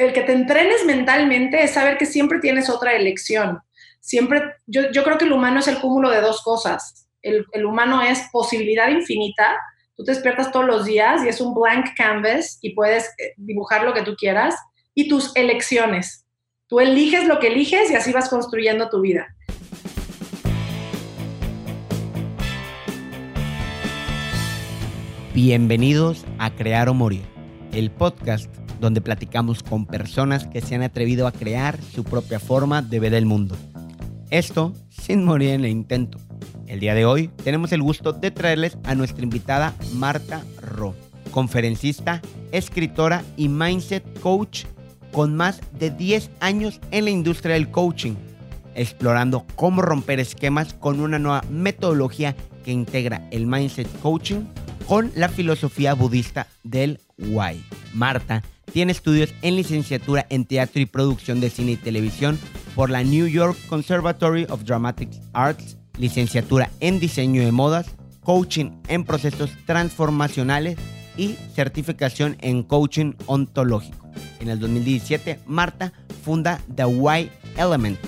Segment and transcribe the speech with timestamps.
[0.00, 3.58] el que te entrenes mentalmente es saber que siempre tienes otra elección.
[4.00, 7.06] Siempre, yo, yo creo que el humano es el cúmulo de dos cosas.
[7.20, 9.58] El, el humano es posibilidad infinita.
[9.94, 13.84] Tú te despiertas todos los días y es un blank canvas y puedes eh, dibujar
[13.84, 14.54] lo que tú quieras.
[14.94, 16.24] Y tus elecciones.
[16.66, 19.26] Tú eliges lo que eliges y así vas construyendo tu vida.
[25.34, 27.24] Bienvenidos a Crear o Morir,
[27.72, 32.82] el podcast donde platicamos con personas que se han atrevido a crear su propia forma
[32.82, 33.56] de ver el mundo.
[34.30, 36.18] Esto sin morir en el intento.
[36.66, 40.94] El día de hoy tenemos el gusto de traerles a nuestra invitada Marta Ro,
[41.30, 44.64] conferencista, escritora y mindset coach
[45.12, 48.14] con más de 10 años en la industria del coaching,
[48.74, 54.44] explorando cómo romper esquemas con una nueva metodología que integra el mindset coaching
[54.86, 57.62] con la filosofía budista del Why.
[57.94, 62.38] Marta tiene estudios en licenciatura en teatro y producción de cine y televisión
[62.74, 67.86] por la New York Conservatory of Dramatic Arts, licenciatura en diseño de modas,
[68.22, 70.78] coaching en procesos transformacionales
[71.16, 74.08] y certificación en coaching ontológico.
[74.40, 77.98] En el 2017, Marta funda The Why Element,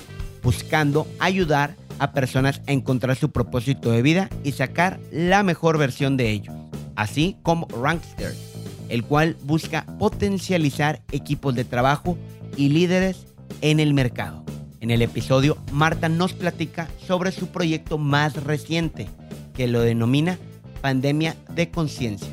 [0.43, 6.17] buscando ayudar a personas a encontrar su propósito de vida y sacar la mejor versión
[6.17, 6.55] de ellos,
[6.97, 8.52] así como Rankster
[8.89, 12.19] el cual busca potencializar equipos de trabajo
[12.57, 13.27] y líderes
[13.61, 14.45] en el mercado.
[14.81, 19.09] En el episodio, Marta nos platica sobre su proyecto más reciente,
[19.55, 20.39] que lo denomina
[20.81, 22.33] Pandemia de Conciencia,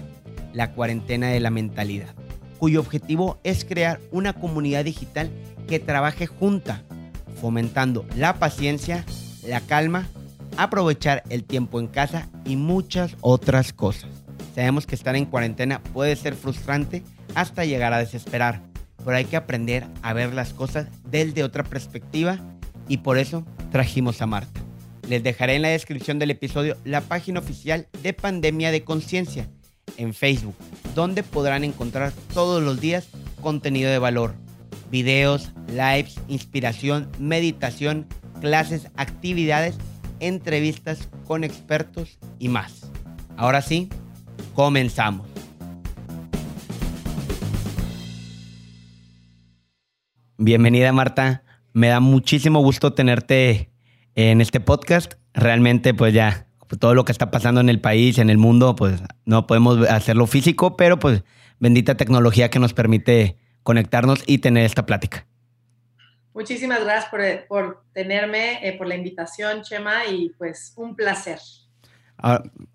[0.53, 2.15] la cuarentena de la mentalidad,
[2.57, 5.29] cuyo objetivo es crear una comunidad digital
[5.67, 6.83] que trabaje junta,
[7.39, 9.05] fomentando la paciencia,
[9.45, 10.07] la calma,
[10.57, 14.09] aprovechar el tiempo en casa y muchas otras cosas.
[14.55, 17.03] Sabemos que estar en cuarentena puede ser frustrante
[17.35, 18.61] hasta llegar a desesperar,
[19.03, 22.39] pero hay que aprender a ver las cosas desde otra perspectiva
[22.87, 24.61] y por eso trajimos a Marta.
[25.07, 29.47] Les dejaré en la descripción del episodio la página oficial de Pandemia de Conciencia
[29.97, 30.55] en Facebook,
[30.95, 33.07] donde podrán encontrar todos los días
[33.41, 34.35] contenido de valor,
[34.91, 38.07] videos, lives, inspiración, meditación,
[38.41, 39.75] clases, actividades,
[40.19, 42.89] entrevistas con expertos y más.
[43.37, 43.89] Ahora sí,
[44.59, 45.25] Comenzamos.
[50.37, 53.71] Bienvenida Marta, me da muchísimo gusto tenerte
[54.15, 55.13] en este podcast.
[55.33, 56.45] Realmente pues ya
[56.77, 60.27] todo lo que está pasando en el país, en el mundo, pues no podemos hacerlo
[60.27, 61.23] físico, pero pues
[61.59, 65.25] bendita tecnología que nos permite conectarnos y tener esta plática.
[66.33, 67.05] Muchísimas gracias
[67.47, 71.39] por, tenerme, eh, por la invitación, Chema, y pues un placer.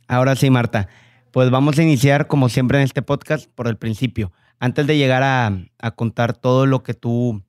[0.08, 0.88] ahora sí, Marta.
[1.34, 4.30] Pues vamos a iniciar, como siempre en este podcast, por el principio.
[4.60, 7.42] Antes de llegar a, contar todo lo que tú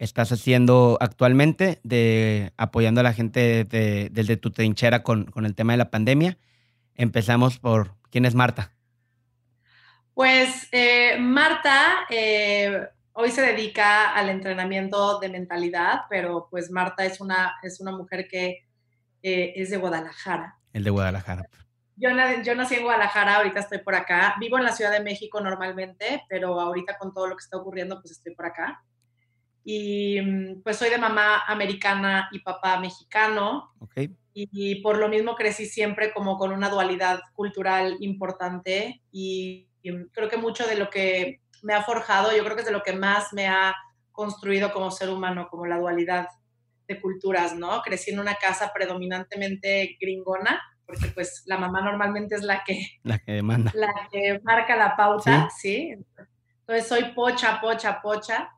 [0.00, 3.64] estás haciendo actualmente, de apoyando a la gente
[4.10, 6.36] desde tu trinchera con, el tema de la pandemia,
[6.96, 8.72] empezamos por quién es Marta.
[10.14, 17.20] Pues eh, Marta eh, hoy se dedica al entrenamiento de mentalidad, pero pues Marta es
[17.20, 18.66] una, es una mujer que
[19.22, 20.56] eh, es de Guadalajara.
[20.72, 21.48] El de Guadalajara.
[22.00, 22.10] Yo,
[22.44, 24.36] yo, nací en Guadalajara, ahorita estoy por acá.
[24.38, 28.00] Vivo en la Ciudad de México normalmente, pero ahorita con todo lo que está ocurriendo,
[28.00, 28.84] pues estoy por acá.
[29.64, 33.72] Y mm, pues soy de mamá americana y papá mexicano.
[33.80, 34.16] Okay.
[34.32, 39.02] Y, por lo mismo crecí siempre como con una dualidad cultural importante.
[39.10, 39.68] Y,
[40.12, 42.84] creo que mucho de lo que me ha forjado, yo creo que es de lo
[42.84, 43.74] que más me ha
[44.12, 46.28] construido como ser humano, como la dualidad
[46.86, 47.82] de culturas, ¿no?
[47.82, 53.18] Crecí en una casa predominantemente gringona porque pues la mamá normalmente es la que, la
[53.18, 53.70] que demanda.
[53.74, 55.94] La que marca la pauta, ¿sí?
[56.60, 58.50] Entonces soy pocha, pocha, pocha.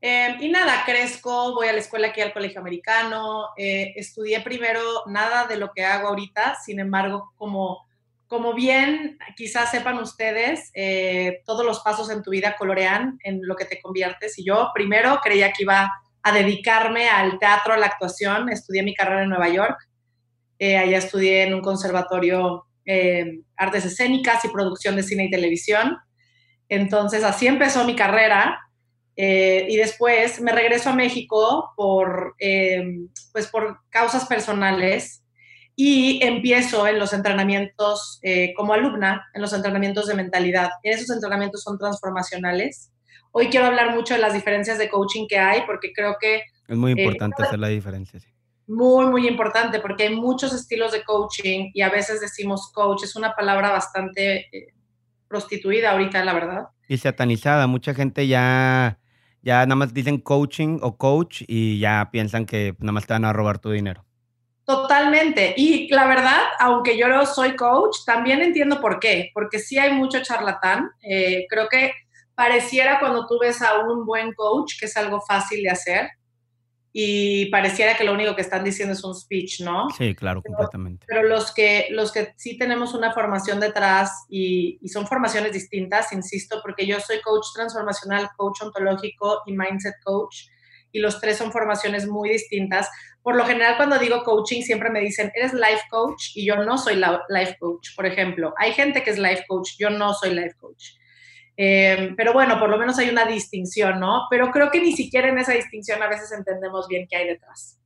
[0.00, 4.80] Em, y nada, crezco, voy a la escuela aquí al colegio americano, eh, estudié primero
[5.06, 7.86] nada de lo que hago ahorita, sin embargo, como,
[8.28, 13.56] como bien quizás sepan ustedes, eh, todos los pasos en tu vida colorean en lo
[13.56, 14.38] que te conviertes.
[14.38, 15.90] Y yo primero creía que iba
[16.22, 19.88] a dedicarme al teatro, a la actuación, estudié mi carrera en Nueva York,
[20.58, 25.96] eh, allá estudié en un conservatorio eh, artes escénicas y producción de cine y televisión.
[26.68, 28.58] Entonces así empezó mi carrera
[29.16, 32.34] eh, y después me regreso a México por,
[33.32, 35.22] pues por causas personales
[35.74, 38.20] y empiezo en los entrenamientos
[38.56, 40.70] como alumna, en los entrenamientos de mentalidad.
[40.82, 42.90] Esos entrenamientos son transformacionales.
[43.30, 46.42] Hoy quiero hablar mucho de las diferencias de coaching que hay porque creo que...
[46.66, 48.28] Es muy importante hacer la diferencia, sí
[48.68, 53.16] muy, muy importante porque hay muchos estilos de coaching y a veces decimos coach, es
[53.16, 54.74] una palabra bastante eh,
[55.26, 56.68] prostituida ahorita, la verdad.
[56.86, 58.98] Y satanizada, mucha gente ya,
[59.42, 63.24] ya nada más dicen coaching o coach y ya piensan que nada más te van
[63.24, 64.04] a robar tu dinero.
[64.64, 65.54] Totalmente.
[65.56, 69.94] Y la verdad, aunque yo no soy coach, también entiendo por qué, porque sí hay
[69.94, 70.90] mucho charlatán.
[71.00, 71.92] Eh, creo que
[72.34, 76.10] pareciera cuando tú ves a un buen coach que es algo fácil de hacer
[76.92, 79.88] y pareciera que lo único que están diciendo es un speech, ¿no?
[79.96, 81.04] Sí, claro, completamente.
[81.08, 86.12] Pero los que, los que sí tenemos una formación detrás y, y, son formaciones distintas,
[86.12, 90.48] insisto, porque yo soy coach transformacional, coach ontológico y mindset coach,
[90.92, 92.88] y los tres son formaciones muy distintas.
[93.22, 96.30] Por lo general, cuando digo coaching, siempre me dicen, ¿eres life coach?
[96.34, 98.54] Y yo no soy life coach, por ejemplo.
[98.56, 100.97] Hay gente que es life coach, yo no soy life coach.
[101.60, 104.28] Eh, pero bueno, por lo menos hay una distinción, ¿no?
[104.30, 107.80] Pero creo que ni siquiera en esa distinción a veces entendemos bien qué hay detrás.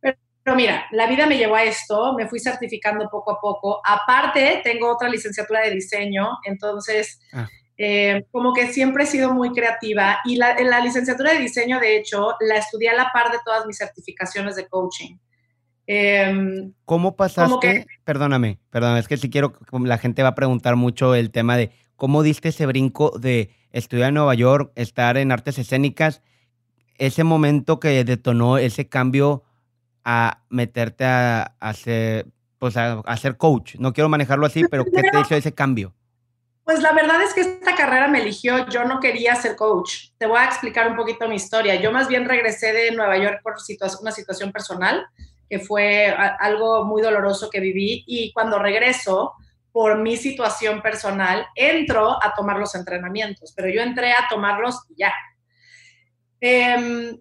[0.00, 3.82] Pero, mira, la vida me llevó a esto, me fui certificando poco a poco.
[3.84, 7.46] Aparte, tengo otra licenciatura de diseño, entonces, ah.
[7.76, 11.98] eh, como que siempre he sido muy creativa y la, la licenciatura de diseño, de
[11.98, 15.18] hecho, la estudié a la par de todas mis certificaciones de coaching.
[15.86, 17.86] Em, ¿Cómo pasaste?
[18.04, 21.72] Perdóname, perdóname, es que si quiero, la gente va a preguntar mucho el tema de
[21.98, 26.22] ¿Cómo diste ese brinco de estudiar en Nueva York, estar en artes escénicas?
[26.96, 29.42] Ese momento que detonó ese cambio
[30.04, 32.28] a meterte a, hacer,
[32.60, 33.02] pues a,
[33.36, 33.74] coach.
[33.80, 35.92] No quiero manejarlo así, pero ¿qué te hizo ese cambio?
[36.62, 40.10] Pues la verdad es que esta carrera me eligió, yo no quería ser coach.
[40.18, 41.80] Te voy a explicar un poquito mi historia.
[41.80, 43.54] Yo más bien regresé de Nueva York por
[44.00, 45.04] una situación personal,
[45.50, 49.34] que fue algo muy doloroso que viví, y cuando regreso,
[49.78, 55.14] por mi situación personal, entro a tomar los entrenamientos, pero yo entré a tomarlos ya.
[56.40, 57.16] Em,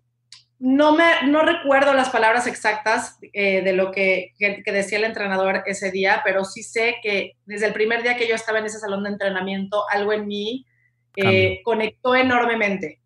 [0.58, 4.32] no, me, no recuerdo las palabras exactas eh, de lo que,
[4.66, 8.34] decía el entrenador ese día, pero sí sé que desde el primer día que yo
[8.34, 10.66] estaba en ese salón de entrenamiento, algo en mí
[11.16, 13.02] eh, conectó enormemente.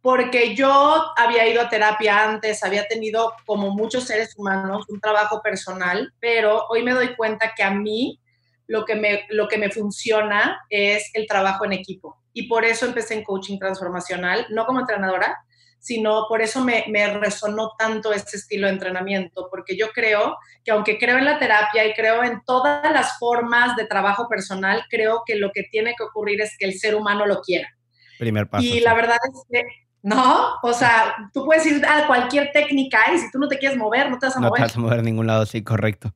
[0.00, 5.42] Porque yo había ido a terapia antes, había tenido, como muchos seres humanos, un trabajo
[5.42, 8.18] personal, pero hoy me doy cuenta que a mí
[8.66, 12.22] lo que, me, lo que me funciona es el trabajo en equipo.
[12.32, 15.38] Y por eso empecé en coaching transformacional, no como entrenadora,
[15.78, 20.70] sino por eso me, me, resonó tanto este estilo de entrenamiento, porque yo creo que
[20.70, 25.22] aunque creo en la terapia y creo en todas las formas de trabajo personal, creo
[25.26, 27.68] que lo que tiene que ocurrir es que el ser humano lo quiera.
[28.18, 28.64] Primer paso.
[28.64, 29.62] Y la verdad es que,
[30.00, 33.76] no, o sea, tú puedes ir a cualquier técnica y si tú no te quieres
[33.76, 34.52] mover, no te vas a mover.
[34.52, 36.14] No te vas a mover a ningún lado, sí, correcto.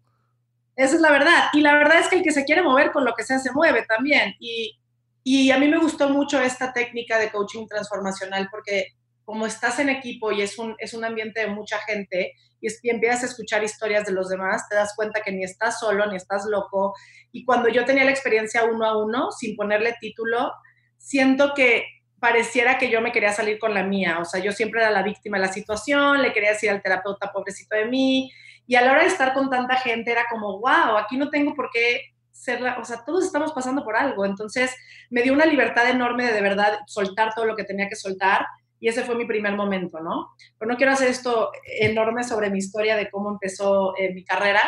[0.78, 1.48] Esa es la verdad.
[1.52, 3.50] Y la verdad es que el que se quiere mover con lo que sea se
[3.52, 4.36] mueve también.
[4.38, 4.78] Y,
[5.24, 8.86] y a mí me gustó mucho esta técnica de coaching transformacional porque
[9.24, 12.90] como estás en equipo y es un, es un ambiente de mucha gente y, y,
[12.90, 16.14] empiezas a escuchar historias de los demás, te das cuenta que ni estás solo, ni
[16.14, 16.94] estás loco.
[17.32, 20.52] Y cuando yo tenía la experiencia uno a uno, sin ponerle título,
[20.96, 21.86] siento que
[22.20, 24.18] pareciera que yo me quería salir con la mía.
[24.20, 27.32] O sea, yo siempre era la víctima de la situación, le quería decir al terapeuta,
[27.32, 28.30] pobrecito de mí,
[28.68, 31.54] y a la hora de estar con tanta gente era como, wow, aquí no tengo
[31.54, 34.26] por qué ser, o sea, todos estamos pasando por algo.
[34.26, 34.76] Entonces
[35.08, 38.46] me dio una libertad enorme de de verdad soltar todo lo que tenía que soltar.
[38.78, 40.28] Y ese fue mi primer momento, ¿no?
[40.58, 41.50] Pero no quiero hacer esto
[41.80, 44.62] enorme sobre mi historia de cómo empezó eh, mi carrera.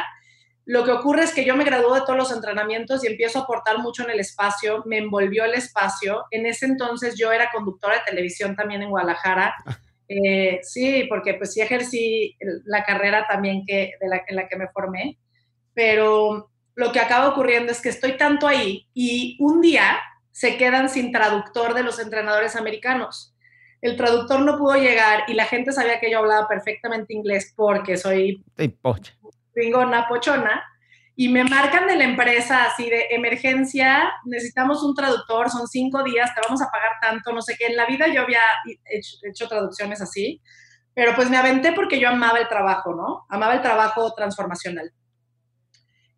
[0.65, 3.43] Lo que ocurre es que yo me gradué de todos los entrenamientos y empiezo a
[3.43, 6.25] aportar mucho en el espacio, me envolvió el espacio.
[6.31, 9.55] En ese entonces yo era conductora de televisión también en Guadalajara.
[10.13, 14.57] Eh, sí, porque pues sí ejercí la carrera también que, de la, en la que
[14.57, 15.19] me formé,
[15.73, 20.01] pero lo que acaba ocurriendo es que estoy tanto ahí y un día
[20.33, 23.37] se quedan sin traductor de los entrenadores americanos.
[23.83, 27.97] El traductor no pudo llegar y la gente sabía que yo hablaba perfectamente inglés porque
[27.97, 28.45] soy
[29.55, 30.61] pingona, pochona,
[31.21, 36.35] y me marcan de la empresa así de emergencia, necesitamos un traductor, son cinco días,
[36.35, 37.67] te vamos a pagar tanto, no sé qué.
[37.67, 38.41] En la vida yo había
[39.21, 40.41] hecho, traducciones así,
[40.95, 43.27] pero pues me aventé porque yo amaba el trabajo, ¿no?
[43.29, 44.95] Amaba el trabajo transformacional.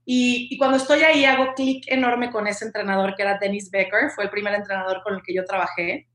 [0.05, 4.11] Y, y cuando estoy ahí hago clic enorme con ese entrenador que era Dennis Becker,
[4.15, 6.07] fue el primer entrenador con el que yo trabajé.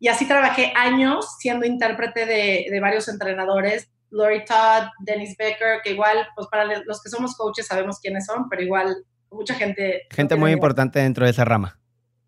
[0.00, 5.90] Y así trabajé años siendo intérprete de, de varios entrenadores, Lori Todd, Dennis Becker, que
[5.90, 8.94] igual, pues para los que somos coaches sabemos quiénes son, pero igual
[9.30, 10.02] mucha gente...
[10.10, 11.78] Gente muy importante dentro de esa rama.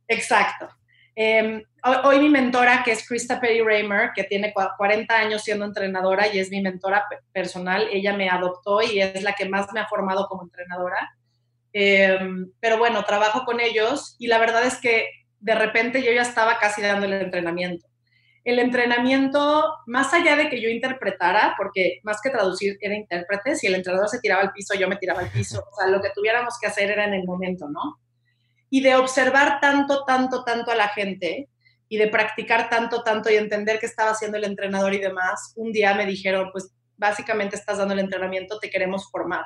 [0.08, 0.68] Exacto.
[1.14, 1.62] Em,
[2.04, 6.38] hoy, mi mentora, que es Krista Perry Raymer, que tiene 40 años siendo entrenadora y
[6.38, 10.26] es mi mentora personal, ella me adoptó y es la que más me ha formado
[10.26, 11.16] como entrenadora.
[11.72, 16.22] Em, pero bueno, trabajo con ellos y la verdad es que de repente yo ya
[16.22, 17.86] estaba casi dando el entrenamiento
[18.44, 23.66] el entrenamiento, más allá de que yo interpretara, porque más que traducir era intérprete, si
[23.66, 26.10] el entrenador se tiraba al piso, yo me tiraba al piso, o sea, lo que
[26.14, 27.98] tuviéramos que hacer era en el momento, ¿no?
[28.68, 31.48] Y de observar tanto, tanto, tanto a la gente,
[31.88, 35.72] y de practicar tanto, tanto y entender qué estaba haciendo el entrenador y demás, un
[35.72, 39.44] día me dijeron, pues básicamente estás dando el entrenamiento, te queremos formar.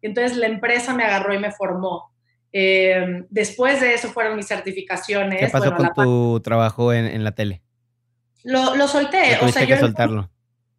[0.00, 2.12] Entonces la empresa me agarró y me formó.
[2.52, 5.40] Eh, después de eso fueron mis certificaciones.
[5.40, 7.62] ¿Qué pasó con tu trabajo en, la tele?
[8.44, 9.38] Lo, lo solté.
[9.40, 10.30] O sea, que soltarlo.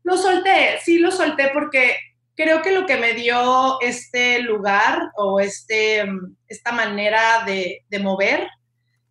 [0.04, 1.98] Lo solté, sí lo solté porque
[2.36, 6.06] creo que lo que me dio este lugar o este,
[6.48, 8.48] esta manera de, de, mover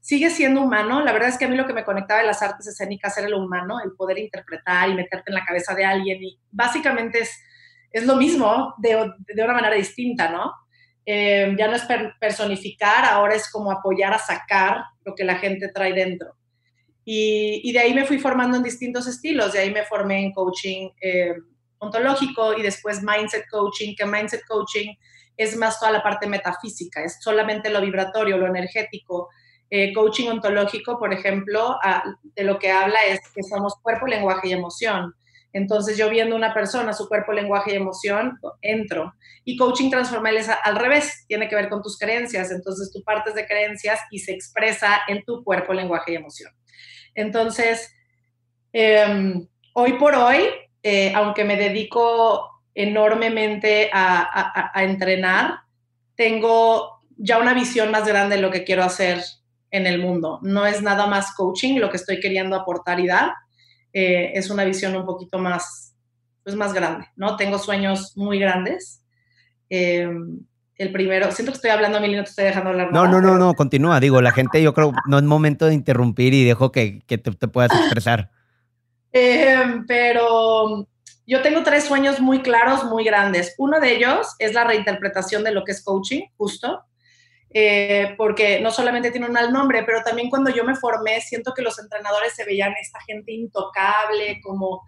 [0.00, 1.04] sigue siendo humano.
[1.04, 3.28] La verdad es que a mí lo que me conectaba de las artes escénicas era
[3.28, 6.22] lo humano, el poder interpretar y meterte en la cabeza de alguien.
[6.22, 7.38] Y básicamente es,
[7.90, 10.50] es lo mismo de, de una manera distinta, ¿no?
[11.04, 11.86] Eh, ya no es
[12.18, 16.37] personificar, ahora es como apoyar a sacar lo que la gente trae dentro.
[17.10, 20.30] Y, y, de ahí me fui formando en distintos estilos, de ahí me formé en
[20.30, 21.32] coaching eh,
[21.78, 24.94] ontológico y después mindset coaching, que mindset coaching
[25.34, 29.30] es más toda la parte metafísica, es solamente lo vibratorio, lo energético.
[29.70, 31.78] Eh, coaching ontológico, por ejemplo,
[32.22, 35.14] de lo que habla es que somos cuerpo, lenguaje y emoción.
[35.54, 39.14] Entonces yo viendo una persona, su cuerpo, lenguaje y emoción, entro.
[39.46, 42.50] Y coaching transformal es al revés, tiene que ver con tus creencias.
[42.50, 46.52] Entonces tú partes de creencias y se expresa en tu cuerpo, lenguaje y emoción.
[47.18, 47.92] Entonces,
[48.72, 50.38] em, hoy por hoy,
[50.84, 55.62] eh, aunque me dedico enormemente a, entrenar,
[56.14, 59.20] tengo ya una visión más grande de lo que quiero hacer
[59.72, 60.38] en el mundo.
[60.42, 63.32] No es nada más coaching lo que estoy queriendo aportar y dar,
[63.92, 65.96] eh, es una visión un poquito más,
[66.44, 67.36] pues más grande, ¿no?
[67.36, 69.02] Tengo sueños muy grandes.
[69.70, 70.08] Eh,
[70.78, 72.92] el primero, siento que estoy hablando a mí y no te estoy dejando hablar.
[72.92, 73.98] No, no, no, no, continúa.
[73.98, 77.48] Digo, la gente, yo creo, no es momento de interrumpir y dejo que, que te,
[77.48, 78.30] puedas expresar.
[79.12, 80.86] Eh, pero
[81.26, 83.54] yo tengo tres sueños muy claros, muy grandes.
[83.58, 86.84] Uno de ellos es la reinterpretación de lo que es coaching, justo.
[87.50, 91.54] Eh, porque no solamente tiene un mal nombre, pero también cuando yo me formé, siento
[91.54, 94.82] que los entrenadores se veían esta gente intocable, como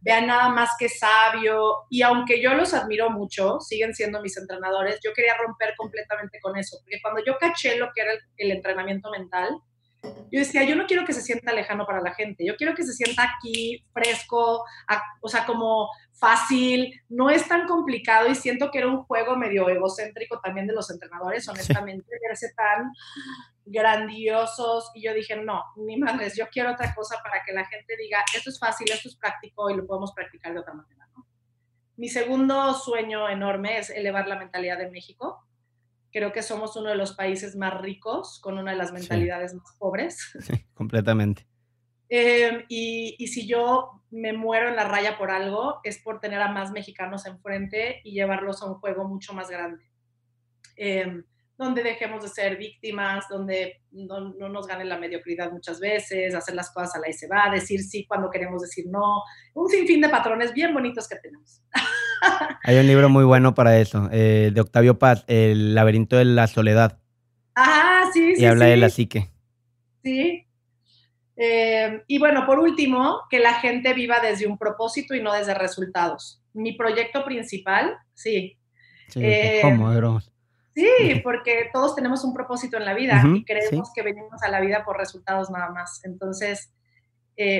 [0.00, 4.98] vean nada más que sabio, y aunque yo los admiro mucho, siguen siendo mis entrenadores,
[5.04, 9.10] yo quería romper completamente con eso, porque cuando yo caché lo que era el entrenamiento
[9.10, 9.60] mental,
[10.02, 12.84] yo decía, yo no quiero que se sienta lejano para la gente, yo quiero que
[12.84, 14.64] se sienta aquí fresco,
[15.20, 19.68] o sea, como fácil, no es tan complicado y siento que era un juego medio
[19.68, 22.92] egocéntrico también de los entrenadores, honestamente, verse tan
[23.64, 27.96] grandiosos y yo dije, no, ni madres, yo quiero otra cosa para que la gente
[27.96, 31.08] diga, esto es fácil, esto es práctico y lo podemos practicar de otra manera.
[31.16, 31.26] ¿no?
[31.96, 35.45] Mi segundo sueño enorme es elevar la mentalidad de México
[36.16, 39.76] creo que somos uno de los países más ricos con una de las mentalidades más
[39.78, 40.16] pobres.
[40.40, 41.46] Sí, completamente.
[42.08, 46.40] Em, y, y, si yo me muero en la raya por algo, es por tener
[46.40, 49.84] a más mexicanos enfrente y llevarlos a un juego mucho más grande.
[50.76, 51.22] Eh,
[51.58, 56.54] donde dejemos de ser víctimas, donde no, no, nos gane la mediocridad muchas veces, hacer
[56.54, 59.22] las cosas a la y se va, decir sí cuando queremos decir no,
[59.54, 61.62] un sinfín de patrones bien bonitos que tenemos.
[62.62, 66.46] Hay un libro muy bueno para eso, eh, de Octavio Paz, El laberinto de la
[66.46, 66.98] soledad.
[67.54, 68.42] Ah, sí, sí.
[68.42, 69.30] Y habla de la psique.
[70.02, 70.46] Sí.
[71.36, 75.54] Eh, y bueno, por último, que la gente viva desde un propósito y no desde
[75.54, 76.42] resultados.
[76.54, 78.58] Mi proyecto principal, sí.
[79.08, 80.20] sí eh, ¿Cómo,
[80.74, 80.86] Sí,
[81.24, 84.84] porque todos tenemos un propósito en la vida y creemos que venimos a la vida
[84.84, 86.00] por resultados nada más.
[86.04, 86.72] Entonces,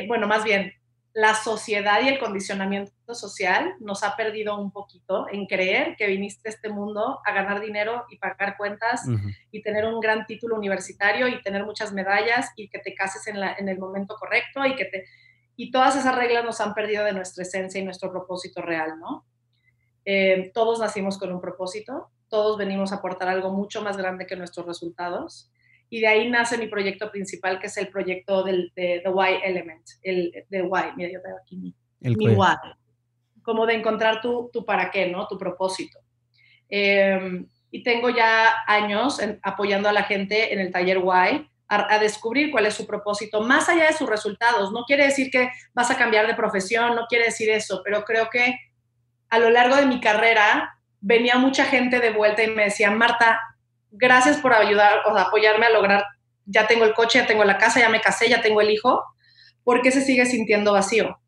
[0.08, 0.72] bueno, más bien,
[1.16, 6.50] la sociedad y el condicionamiento social nos ha perdido un poquito en creer que viniste
[6.50, 9.00] a este mundo a ganar dinero y pagar cuentas
[9.50, 13.40] y tener un gran título universitario y tener muchas medallas y que te cases en,
[13.40, 15.06] la, en el momento correcto y que te...
[15.56, 19.24] Y todas esas reglas nos han perdido de nuestra esencia y nuestro propósito real, ¿no?
[20.04, 24.36] Eh, todos nacimos con un propósito, todos venimos a aportar algo mucho más grande que
[24.36, 25.50] nuestros resultados
[25.88, 29.40] y de ahí nace mi proyecto principal, que es el proyecto del de, The Why
[29.44, 32.56] Element, el de Why, mira, yo tengo aquí mi, mi Why,
[33.42, 35.26] como de encontrar tu, tu, para qué, ¿no?
[35.28, 35.98] Tu propósito.
[36.68, 41.98] Em, y tengo ya años apoyando a la gente en el taller Why a, a,
[41.98, 44.72] descubrir cuál es su propósito, más allá de sus resultados.
[44.72, 48.28] No quiere decir que vas a cambiar de profesión, no quiere decir eso, pero creo
[48.30, 48.56] que
[49.28, 53.40] a lo largo de mi carrera venía mucha gente de vuelta y me decía, Marta,
[53.98, 56.04] gracias por ayudar, o apoyarme a lograr,
[56.44, 59.02] ya tengo el coche, ya tengo la casa, ya me casé, ya tengo el hijo,
[59.64, 61.18] ¿por qué se sigue sintiendo vacío?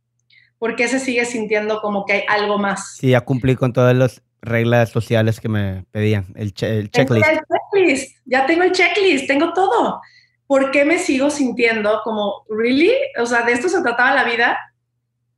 [0.59, 2.97] ¿Por qué se sigue sintiendo como que hay algo más?
[2.97, 6.93] Sí, ya cumplí con todas las reglas sociales que me pedían, el, checklist.
[6.93, 8.17] Tengo el checklist.
[8.25, 10.01] Ya tengo el checklist, tengo todo.
[10.47, 12.93] ¿Por qué me sigo sintiendo como, really?
[13.21, 14.59] O sea, de esto se trataba la vida.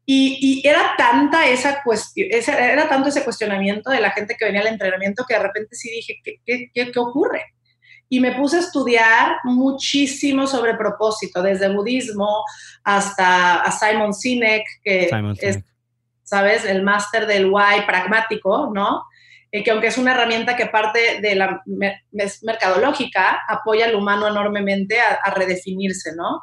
[0.06, 4.66] Y, era tanta esa cuestión, era tanto ese cuestionamiento de la gente que venía al
[4.66, 6.40] entrenamiento que de repente sí dije, ¿qué,
[6.74, 7.44] qué, qué ocurre?
[8.12, 12.42] y me puse a estudiar muchísimo sobre propósito, desde budismo
[12.82, 15.08] hasta a Simon Sinek, que
[15.40, 15.58] es,
[16.24, 16.64] ¿sabes?
[16.64, 19.04] El máster del why pragmático, ¿no?
[19.52, 21.62] Eh, que aunque es una herramienta que parte de la
[22.42, 26.42] mercadológica, apoya al humano enormemente a, a redefinirse, ¿no?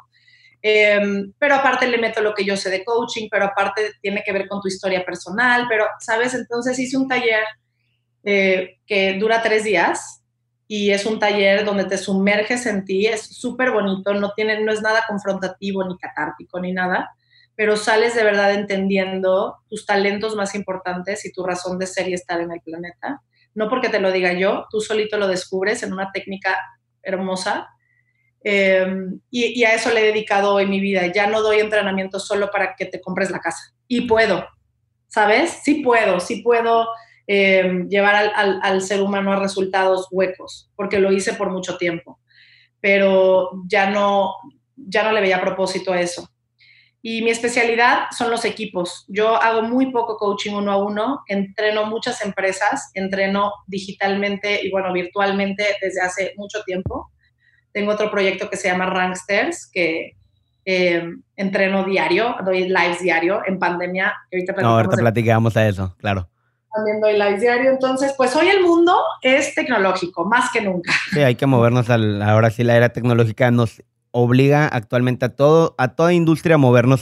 [0.60, 4.32] Em, pero aparte le meto lo que yo sé de coaching, pero aparte tiene que
[4.32, 6.34] ver con tu historia personal, pero, ¿sabes?
[6.34, 7.44] Entonces hice un taller
[8.24, 10.22] eh, que dura tres días
[10.66, 14.72] y es un taller donde te sumerges en ti, es súper bonito, no, tiene, no
[14.72, 17.10] es nada confrontativo ni catártico ni nada,
[17.54, 22.14] pero sales de verdad entendiendo tus talentos más importantes y tu razón de ser y
[22.14, 23.22] estar en el planeta.
[23.54, 26.58] No porque te lo diga yo, tú solito lo descubres en una técnica
[27.02, 27.68] hermosa
[28.44, 31.06] Em, y, a eso le he dedicado hoy mi vida.
[31.08, 33.74] Ya no doy entrenamiento solo para que te compres la casa.
[33.86, 34.46] Y puedo,
[35.08, 35.60] ¿sabes?
[35.62, 36.88] Sí puedo, sí puedo
[37.26, 42.20] em, llevar al, al, ser humano a resultados huecos, porque lo hice por mucho tiempo.
[42.80, 44.34] Pero ya no,
[44.76, 46.28] ya no le veía propósito a eso.
[47.00, 49.04] Y mi especialidad son los equipos.
[49.08, 54.92] Yo hago muy poco coaching uno a uno, entreno muchas empresas, entreno digitalmente y bueno,
[54.92, 57.12] virtualmente desde hace mucho tiempo
[57.72, 60.16] tengo otro proyecto que se llama Ranksters, que
[60.64, 61.02] eh,
[61.36, 64.14] entreno diario, doy lives diario en pandemia.
[64.32, 66.28] Ahorita no, ahorita platicamos a eso, claro.
[66.74, 67.70] También doy lives diario.
[67.70, 70.92] Entonces, pues hoy el mundo es tecnológico, más que nunca.
[71.12, 75.74] Sí, hay que movernos al, ahora sí la era tecnológica nos obliga actualmente a todo,
[75.78, 77.00] a toda industria a movernos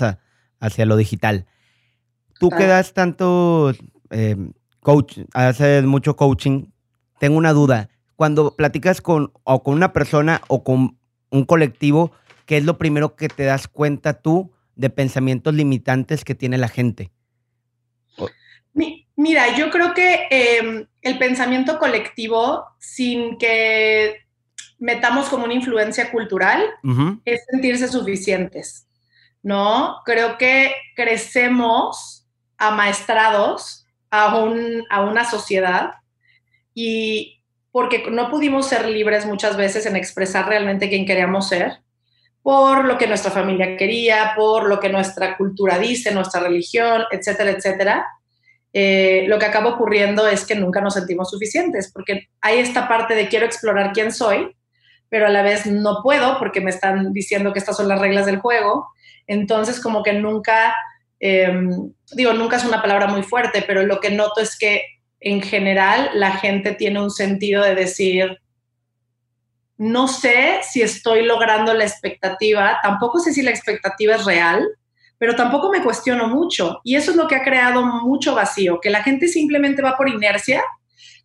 [0.60, 1.46] hacia lo digital.
[2.38, 3.72] Tú que das tanto
[4.10, 4.36] eh,
[4.80, 6.66] coach, haces mucho coaching,
[7.18, 10.98] tengo una duda cuando platicas con, o con una persona o con
[11.30, 12.12] un colectivo,
[12.46, 16.68] ¿qué es lo primero que te das cuenta tú de pensamientos limitantes que tiene la
[16.68, 17.10] gente?
[19.16, 24.26] Mira, yo creo que em, el pensamiento colectivo, sin que
[24.78, 26.62] metamos como una influencia cultural,
[27.24, 28.86] es sentirse suficientes,
[29.42, 29.96] ¿no?
[30.04, 35.92] Creo que crecemos amaestrados a, un, a una sociedad
[36.74, 37.42] y,
[37.76, 41.80] porque no pudimos ser libres muchas veces en expresar realmente quién queríamos ser,
[42.40, 47.50] por lo que nuestra familia quería, por lo que nuestra cultura dice, nuestra religión, etcétera,
[47.50, 48.06] etcétera.
[48.72, 53.14] Eh, lo que acaba ocurriendo es que nunca nos sentimos suficientes, porque hay esta parte
[53.14, 54.56] de quiero explorar quién soy,
[55.10, 58.24] pero a la vez no puedo porque me están diciendo que estas son las reglas
[58.24, 58.88] del juego.
[59.26, 60.74] Entonces, como que nunca,
[61.20, 64.95] em, digo, nunca es una palabra muy fuerte, pero lo que noto es que
[65.26, 68.38] en general la gente tiene un sentido de decir,
[69.76, 74.64] no sé si estoy logrando la expectativa, tampoco sé si la expectativa es real,
[75.18, 76.80] pero tampoco me cuestiono mucho.
[76.84, 80.08] Y eso es lo que ha creado mucho vacío, que la gente simplemente va por
[80.08, 80.62] inercia,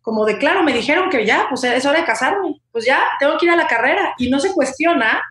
[0.00, 3.38] como de, claro, me dijeron que ya, pues es hora de casarme, pues ya, tengo
[3.38, 5.22] que ir a la carrera, y no se cuestiona.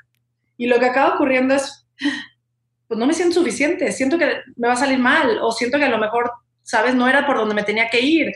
[0.55, 1.85] Y lo que acaba ocurriendo es,
[2.87, 5.85] pues no me siento suficiente, siento que me va a salir mal, o siento que
[5.85, 6.31] a lo mejor
[6.63, 6.95] ¿sabes?
[6.95, 8.31] No era por donde me tenía que ir.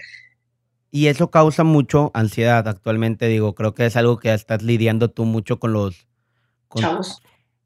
[0.96, 5.26] Y eso causa mucho ansiedad actualmente, digo, creo que es algo que estás lidiando tú
[5.26, 6.08] mucho con los...
[6.74, 7.22] Chavos.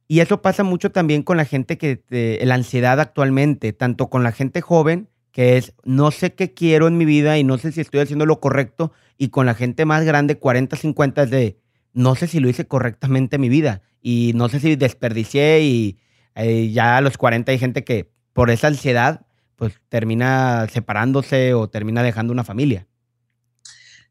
[0.07, 2.01] Y eso pasa mucho también con la gente que,
[2.41, 6.97] la ansiedad actualmente, tanto con la gente joven, que es, no sé qué quiero en
[6.97, 10.05] mi vida y no sé si estoy haciendo lo correcto, y con la gente más
[10.05, 11.59] grande, 40, 50, es de,
[11.93, 15.99] no sé si lo hice correctamente en mi vida, y no sé si desperdicié, y
[16.33, 21.69] eh, ya a los 40 hay gente que por esa ansiedad pues termina separándose o
[21.69, 22.87] termina dejando una familia.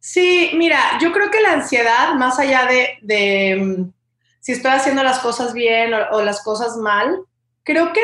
[0.00, 2.68] Sí, mira, yo creo que la ansiedad, más allá
[3.02, 3.92] de, mm,
[4.40, 7.20] si estoy haciendo las cosas bien o, las cosas mal,
[7.64, 8.00] creo que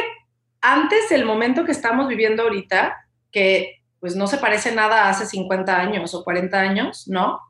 [0.61, 2.97] antes del momento que estamos viviendo ahorita,
[3.31, 7.41] que pues no se parece nada a hace 50 años o 40 años, ¿no?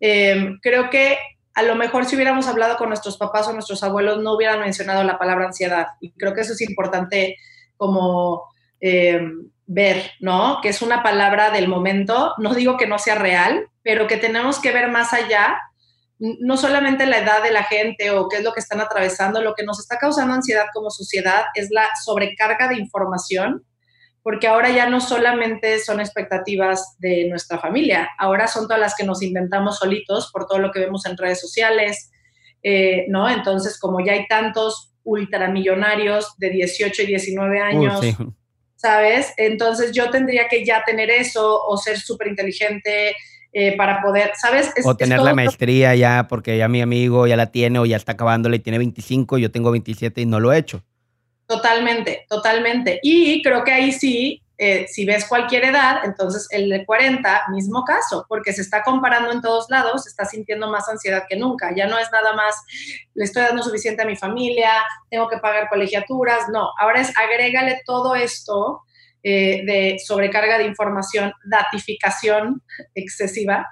[0.00, 1.18] Em, creo que
[1.54, 5.04] a lo mejor si hubiéramos hablado con nuestros papás o nuestros abuelos no hubieran mencionado
[5.04, 5.88] la palabra ansiedad.
[6.00, 7.36] Y creo que eso es importante
[7.76, 8.44] como
[8.80, 9.20] eh,
[9.66, 10.60] ver, ¿no?
[10.62, 14.58] Que es una palabra del momento, no digo que no sea real, pero que tenemos
[14.58, 15.58] que ver más allá,
[16.18, 19.54] no solamente la edad de la gente o qué es lo que están atravesando, lo
[19.54, 23.64] que nos está causando ansiedad como sociedad es la sobrecarga de información,
[24.22, 29.04] porque ahora ya no solamente son expectativas de nuestra familia, ahora son todas las que
[29.04, 32.10] nos inventamos solitos por todo lo que vemos en redes sociales,
[32.62, 33.30] eh, ¿no?
[33.30, 38.00] Entonces, como ya hay tantos ultramillonarios de 18 y 19 años,
[38.76, 39.32] ¿sabes?
[39.36, 43.14] Entonces yo tendría que ya tener eso o ser súper inteligente
[43.52, 44.72] eh, para poder, ¿sabes?
[44.84, 48.12] o tener la maestría ya, porque ya mi amigo ya la tiene o ya está
[48.12, 50.82] acabándola y tiene 25, yo tengo 27 y no lo he hecho.
[51.46, 53.00] Totalmente, totalmente.
[53.02, 57.82] Y creo que ahí sí eh, si ves cualquier edad, entonces el de 40, mismo
[57.82, 61.74] caso, porque se está comparando en todos lados, se está sintiendo más ansiedad que nunca.
[61.74, 62.56] Ya no es nada más,
[63.14, 64.70] le estoy dando suficiente a mi familia,
[65.08, 68.82] tengo que pagar colegiaturas, no, ahora es agrégale todo esto
[69.22, 72.62] eh, de sobrecarga de información, datificación
[72.94, 73.66] excesiva,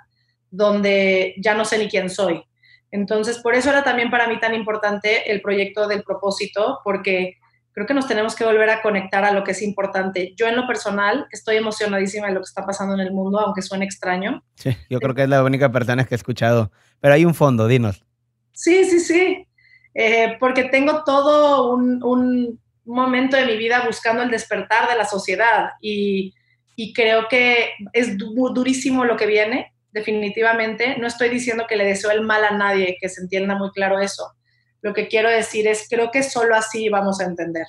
[0.50, 2.42] donde ya no sé ni quién soy.
[2.90, 7.37] Entonces, por eso era también para mí tan importante el proyecto del propósito, porque
[7.72, 10.34] creo que nos tenemos que volver a conectar a lo que es importante.
[10.37, 13.62] Yo en lo personal estoy emocionadísima de lo que está pasando en el mundo, aunque
[13.62, 14.42] suene extraño.
[14.54, 17.68] Sí, yo creo que es la única persona que he escuchado, pero hay un fondo,
[17.68, 18.04] dinos.
[18.52, 19.46] Sí, sí, sí,
[19.94, 22.61] eh, porque tengo todo un, un,
[22.94, 26.35] momento de mi vida buscando el despertar de la sociedad y,
[26.94, 30.96] creo que es durísimo lo que viene, definitivamente.
[30.96, 33.98] No estoy diciendo que le deseo el mal a nadie, que se entienda muy claro
[33.98, 34.33] eso
[34.81, 37.66] lo que quiero decir es, creo que solo así vamos a entender.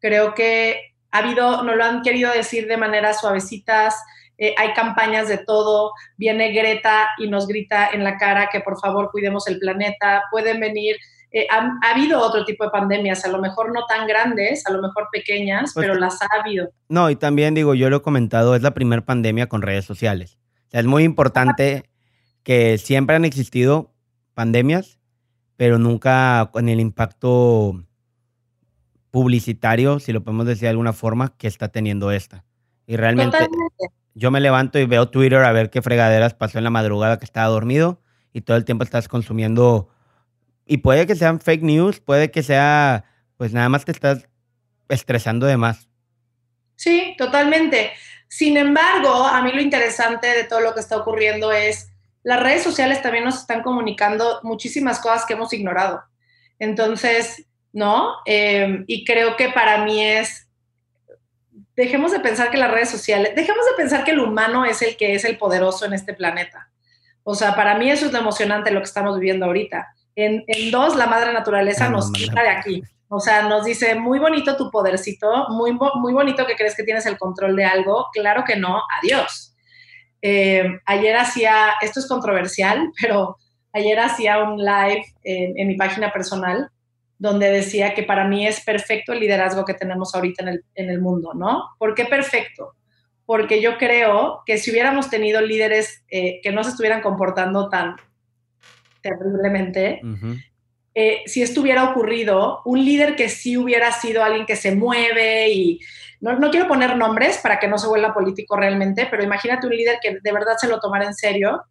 [0.00, 3.94] Creo que ha habido, no lo han querido decir de manera suavecitas,
[4.38, 8.80] eh, hay campañas de todo, viene Greta y nos grita en la cara que por
[8.80, 10.96] favor cuidemos el planeta, pueden venir,
[11.32, 14.82] eh, ha, habido otro tipo de pandemias, a lo mejor no tan grandes, a lo
[14.82, 16.70] mejor pequeñas, pues pero las ha habido.
[16.88, 20.38] No, y también digo, yo lo he comentado, es la primera pandemia con redes sociales.
[20.72, 21.84] es muy importante
[22.42, 23.92] que siempre han existido
[24.34, 24.98] pandemias,
[25.56, 27.84] pero nunca con el impacto
[29.10, 32.44] publicitario, si lo podemos decir de alguna forma, que está teniendo esta.
[32.86, 33.38] Y realmente
[34.14, 37.24] yo me levanto y veo Twitter a ver qué fregaderas pasó en la madrugada que
[37.24, 38.00] estaba dormido
[38.32, 39.88] y todo el tiempo estás consumiendo.
[40.70, 43.04] Y puede que sean fake news, puede que sea,
[43.36, 44.28] pues nada más te estás
[44.88, 45.88] estresando de más.
[46.76, 47.90] Sí, totalmente.
[48.28, 51.90] Sin embargo, a mí lo interesante de todo lo que está ocurriendo es
[52.22, 56.04] las redes sociales también nos están comunicando muchísimas cosas que hemos ignorado.
[56.60, 58.18] Entonces, ¿no?
[58.24, 60.46] Eh, y creo que para mí es,
[61.74, 64.96] dejemos de pensar que las redes sociales, dejemos de pensar que el humano es el
[64.96, 66.70] que es el poderoso en este planeta.
[67.24, 69.96] O sea, para mí eso es lo emocionante lo que estamos viviendo ahorita.
[70.22, 72.82] En, dos, la madre naturaleza nos quita de aquí.
[73.08, 77.06] O sea, nos dice, muy bonito tu podercito, muy, muy bonito que crees que tienes
[77.06, 78.06] el control de algo.
[78.12, 79.50] Claro que no, adiós.
[80.22, 83.36] Eh, ayer hacía, esto es controversial, pero
[83.72, 86.70] ayer hacía un live en, mi página personal
[87.18, 91.34] donde decía que para mí es perfecto el liderazgo que tenemos ahorita en el, mundo,
[91.34, 91.64] ¿no?
[91.78, 92.72] ¿Por qué perfecto?
[93.26, 97.96] Porque yo creo que si hubiéramos tenido líderes eh, que no se estuvieran comportando tan
[99.02, 100.00] terriblemente,
[100.94, 105.50] eh, si esto hubiera ocurrido, un líder que sí hubiera sido alguien que se mueve
[105.50, 105.80] y
[106.20, 109.98] no, quiero poner nombres para que no se vuelva político realmente, pero imagínate un líder
[110.02, 111.62] que de verdad se lo tomara en serio.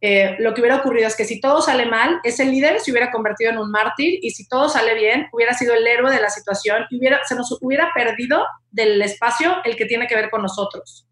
[0.00, 3.10] Eh, lo que hubiera ocurrido es que si todo sale mal, ese líder se hubiera
[3.10, 6.30] convertido en un mártir y si todo sale bien, hubiera sido el héroe de la
[6.30, 10.40] situación y hubiera, se nos hubiera perdido del espacio el que tiene que ver con
[10.40, 11.06] nosotros.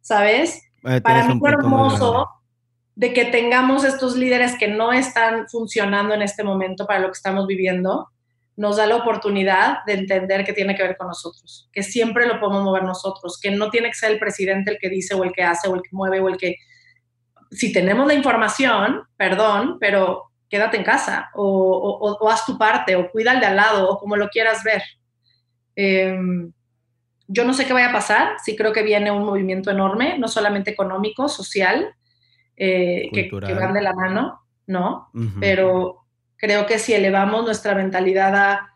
[0.00, 0.62] ¿Sabes?
[0.84, 2.28] Eh, para mí fue hermoso
[2.98, 7.12] de que tengamos estos líderes que no están funcionando en este momento para lo que
[7.16, 8.08] estamos viviendo
[8.56, 12.40] nos da la oportunidad de entender que tiene que ver con nosotros, que siempre lo
[12.40, 15.30] podemos mover nosotros, que no tiene que ser el presidente el que dice o el
[15.30, 16.56] que hace o el que mueve o el que...
[17.52, 23.30] Si tenemos la información, perdón, pero quédate en casa o, haz tu parte o cuida
[23.30, 24.82] al de al lado o como lo quieras ver.
[25.76, 26.52] Em,
[27.28, 30.26] yo no sé qué vaya a pasar, sí creo que viene un movimiento enorme, no
[30.26, 31.94] solamente económico, social,
[32.58, 35.10] eh, que, van de la mano, ¿no?
[35.40, 38.74] Pero Creo que si elevamos nuestra mentalidad a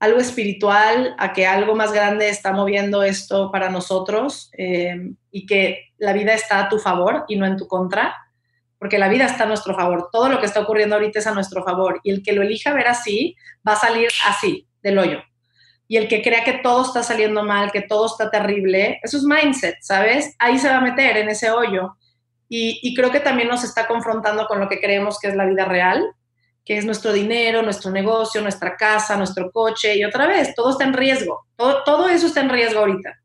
[0.00, 5.92] algo espiritual, a que algo más grande está moviendo esto para nosotros eh, y que
[5.96, 8.16] la vida está a tu favor y no en tu contra,
[8.80, 10.08] porque la vida está a nuestro favor.
[10.10, 12.74] Todo lo que está ocurriendo ahorita es a nuestro favor y el que lo elija
[12.74, 15.22] ver así va a salir así, del hoyo.
[15.86, 19.22] Y el que crea que todo está saliendo mal, que todo está terrible, eso es
[19.22, 20.34] mindset, ¿sabes?
[20.40, 21.96] Ahí se va a meter en ese hoyo.
[22.56, 25.46] Y, y creo que también nos está confrontando con lo que creemos que es la
[25.46, 26.04] vida real
[26.64, 30.84] que es nuestro dinero, nuestro negocio, nuestra casa, nuestro coche, y otra vez, todo está
[30.84, 33.20] en riesgo, todo, todo eso está en riesgo ahorita.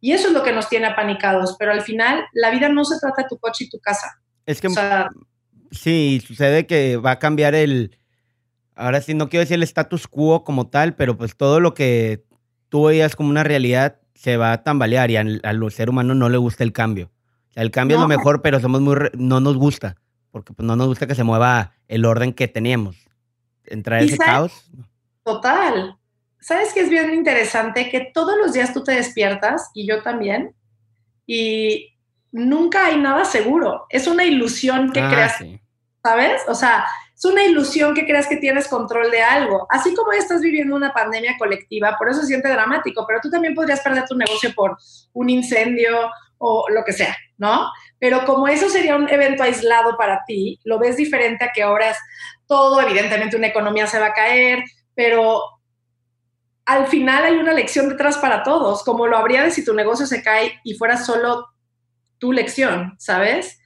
[0.00, 2.98] Y eso es lo que nos tiene apanicados, pero al final la vida no se
[3.00, 4.20] trata de tu coche y tu casa.
[4.44, 4.68] Es que
[5.70, 7.98] sí, sucede que va a cambiar el,
[8.74, 12.24] ahora sí, no quiero decir el status quo como tal, pero pues todo lo que
[12.68, 16.36] tú veías como una realidad se va a tambalear y al, ser humano no le
[16.36, 17.10] gusta el cambio.
[17.56, 19.96] El cambio es lo mejor, pero somos muy, no nos gusta
[20.36, 23.08] porque pues, no nos gusta que se mueva el orden que teníamos.
[23.64, 24.70] Entrar ese caos.
[25.24, 25.96] Total.
[26.40, 27.88] ¿Sabes qué es bien interesante?
[27.88, 30.54] Que todos los días tú te despiertas, y yo también,
[31.26, 31.96] y
[32.32, 33.86] nunca hay nada seguro.
[33.88, 35.42] Es una ilusión que ah, creas.
[36.04, 36.42] ¿sabes?
[36.48, 36.84] O sea,
[37.16, 39.66] es una ilusión que creas que tienes control de algo.
[39.70, 43.54] Así como estás viviendo una pandemia colectiva, por eso se siente dramático, pero tú también
[43.54, 44.76] podrías perder tu negocio por
[45.14, 47.70] un incendio o lo que sea, ¿no?
[47.98, 51.90] Pero como eso sería un evento aislado para ti, lo ves diferente a que ahora
[51.90, 51.98] es
[52.46, 54.62] todo, evidentemente una economía se va a caer,
[54.94, 55.42] pero
[56.66, 60.06] al final hay una lección detrás para todos, como lo habría de si tu negocio
[60.06, 61.46] se cae y fuera solo
[62.18, 63.60] tu lección, ¿sabes?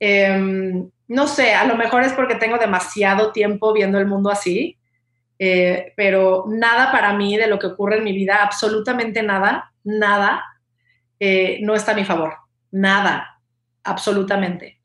[0.00, 4.78] Em, no sé, a lo mejor es porque tengo demasiado tiempo viendo el mundo así,
[5.38, 10.44] eh, pero nada para mí de lo que ocurre en mi vida, absolutamente nada, nada,
[11.20, 12.34] eh, no está a mi favor.
[12.70, 13.40] Nada,
[13.82, 14.80] absolutamente.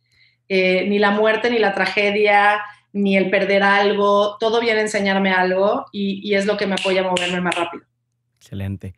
[0.48, 2.62] Eh, ni la muerte, ni la tragedia,
[2.94, 6.76] ni el perder algo, todo viene a enseñarme algo y, y es lo que me
[6.76, 7.84] apoya a moverme más rápido.
[8.38, 8.96] Excelente.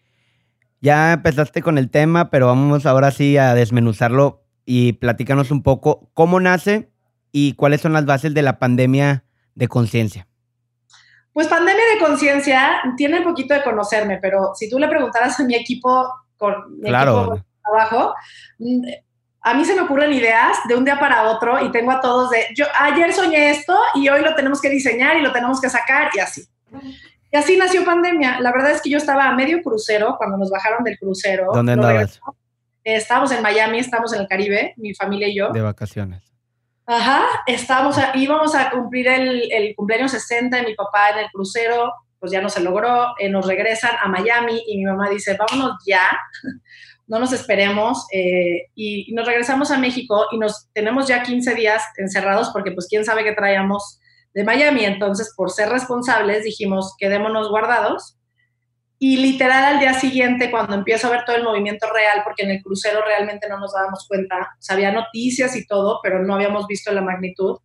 [0.79, 6.09] Ya empezaste con el tema, pero vamos ahora sí a desmenuzarlo y platícanos un poco
[6.13, 6.91] cómo nace
[7.31, 10.27] y cuáles son las bases de la pandemia de conciencia.
[11.33, 15.55] Pues pandemia de conciencia tiene poquito de conocerme, pero si tú le preguntaras a mi
[15.55, 16.09] equipo
[16.41, 17.19] con mi claro.
[17.19, 18.15] equipo de trabajo,
[18.57, 18.87] mm,
[19.43, 22.31] a mí se me ocurren ideas de un día para otro y tengo a todos
[22.31, 25.69] de, yo ayer soñé esto y hoy lo tenemos que diseñar y lo tenemos que
[25.69, 26.43] sacar y así.
[27.31, 28.39] Y así nació pandemia.
[28.39, 31.47] La verdad es que yo estaba a medio crucero cuando nos bajaron del crucero.
[31.53, 32.19] ¿Dónde andabas?
[32.83, 35.49] estábamos en Miami, estábamos en el Caribe, mi familia y yo.
[35.49, 36.23] De vacaciones.
[36.87, 41.31] Ajá, estábamos a, íbamos a cumplir el, el, cumpleaños 60 de mi papá en el
[41.31, 45.35] crucero, pues ya no se logró, eh, nos regresan a Miami y mi mamá dice,
[45.37, 46.07] vámonos ya,
[47.07, 51.83] no nos esperemos, eh, y, nos regresamos a México y nos tenemos ya 15 días
[51.97, 53.99] encerrados porque pues quién sabe qué traíamos
[54.35, 58.19] de Miami, entonces por ser responsables dijimos, quedémonos guardados
[58.99, 62.51] y literal al día siguiente, cuando empiezo a ver todo el movimiento real, porque en
[62.51, 66.35] el crucero realmente no nos dábamos cuenta, o sea, había noticias y todo, pero no
[66.35, 67.57] habíamos visto la magnitud,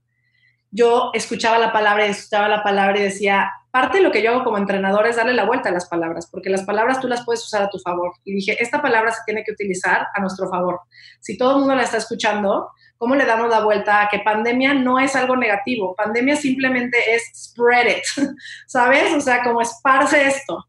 [0.71, 4.31] yo escuchaba la palabra y escuchaba la palabra y decía, parte de lo que yo
[4.31, 7.27] hago como entrenador es darle la vuelta a las palabras, porque las palabras tú las
[7.27, 8.11] puedes usar a tu favor.
[8.25, 10.81] Y dije, esta palabra se tiene que utilizar a nuestro favor.
[11.21, 14.73] Si todo el mundo la está escuchando, ¿cómo le damos la vuelta a que pandemia
[14.73, 15.95] no es algo negativo?
[15.95, 18.05] Pandemia simplemente es spread it,
[18.67, 19.13] ¿sabes?
[19.13, 20.65] O sea, como esparce esto.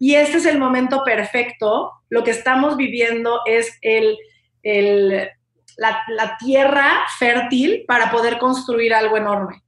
[0.00, 1.92] Y este es el momento perfecto.
[2.08, 4.18] Lo que estamos viviendo es el,
[4.64, 5.30] el,
[5.76, 9.62] la, la, tierra fértil para poder construir algo enorme.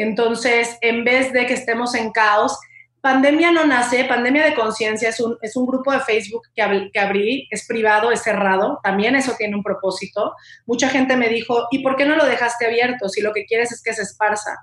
[0.00, 2.58] Entonces, en vez de que estemos en caos,
[3.02, 6.90] Pandemia no nace, Pandemia de Conciencia es un, es un grupo de Facebook que, ab,
[6.90, 10.32] que abrí, es privado, es cerrado, también eso tiene un propósito.
[10.64, 13.72] Mucha gente me dijo, ¿y por qué no lo dejaste abierto si lo que quieres
[13.72, 14.56] es que se esparza?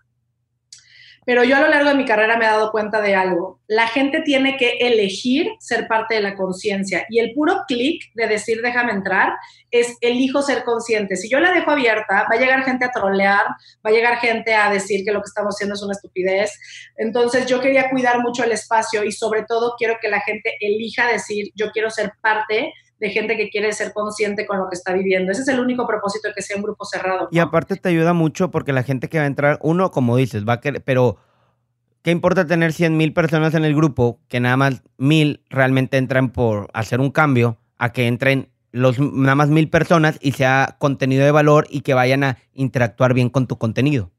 [1.28, 3.60] Pero yo a lo largo de mi carrera me he dado cuenta de algo.
[3.68, 8.28] La gente tiene que elegir ser parte de la conciencia y el puro clic de
[8.28, 9.34] decir déjame entrar
[9.70, 11.18] es elijo ser consciente.
[11.18, 13.46] Si yo la dejo abierta, va a llegar gente a trolear,
[13.86, 16.58] va a llegar gente a decir que lo que estamos haciendo es una estupidez.
[16.96, 21.08] Entonces yo quería cuidar mucho el espacio y sobre todo quiero que la gente elija
[21.08, 25.32] decir yo quiero ser parte gente que quiere ser consciente con lo que está viviendo.
[25.32, 27.22] Ese es el único propósito de que sea un grupo cerrado.
[27.24, 27.30] ¿no?
[27.32, 30.48] Y aparte te ayuda mucho porque la gente que va a entrar, uno, como dices,
[30.48, 31.18] va a querer, pero
[32.02, 36.30] ¿qué importa tener 100 mil personas en el grupo que nada más mil realmente entran
[36.32, 41.24] por hacer un cambio a que entren los, nada más mil personas y sea contenido
[41.24, 44.12] de valor y que vayan a interactuar bien con tu contenido?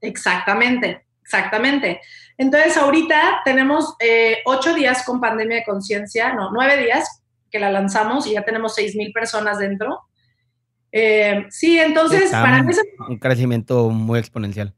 [0.00, 2.00] Exactamente, exactamente.
[2.36, 7.23] Entonces, ahorita tenemos eh, ocho días con pandemia de conciencia, no, nueve días
[7.54, 10.00] que la lanzamos y ya tenemos 6 mil personas dentro.
[10.90, 14.74] Eh, sí, entonces Está para mí es un crecimiento muy exponencial.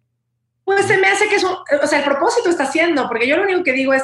[0.62, 3.39] Pues se me hace que es un, o sea, el propósito está haciendo, porque yo
[3.39, 4.03] lo único que digo es,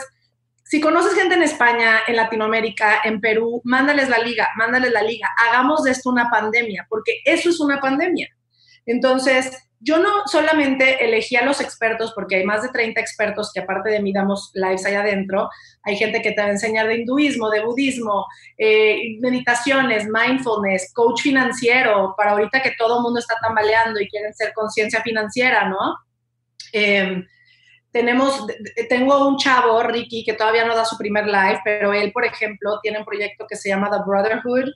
[0.64, 5.28] si conoces gente en España, en Latinoamérica, en Perú, mándales la liga, mándales la liga,
[5.46, 8.30] hagamos de esto una pandemia, porque eso es una pandemia.
[8.86, 13.60] Entonces, yo no solamente elegí a los expertos, porque hay más de 30 expertos que
[13.60, 15.50] aparte de mí damos lives allá adentro,
[15.82, 21.22] hay gente que te va a enseñar de hinduismo, de budismo, eh, meditaciones, mindfulness, coach
[21.22, 25.96] financiero, para ahorita que todo el mundo está tambaleando y quieren ser conciencia financiera, ¿no?
[26.72, 27.24] Eh,
[27.90, 28.46] tenemos,
[28.88, 32.78] tengo un chavo, Ricky, que todavía no da su primer live, pero él, por ejemplo,
[32.82, 34.72] tiene un proyecto que se llama The Brotherhood,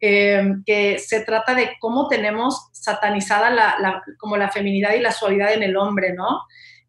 [0.00, 5.52] eh, que se trata de cómo tenemos satanizada la, como la feminidad y la suavidad
[5.52, 6.42] en el hombre, ¿no?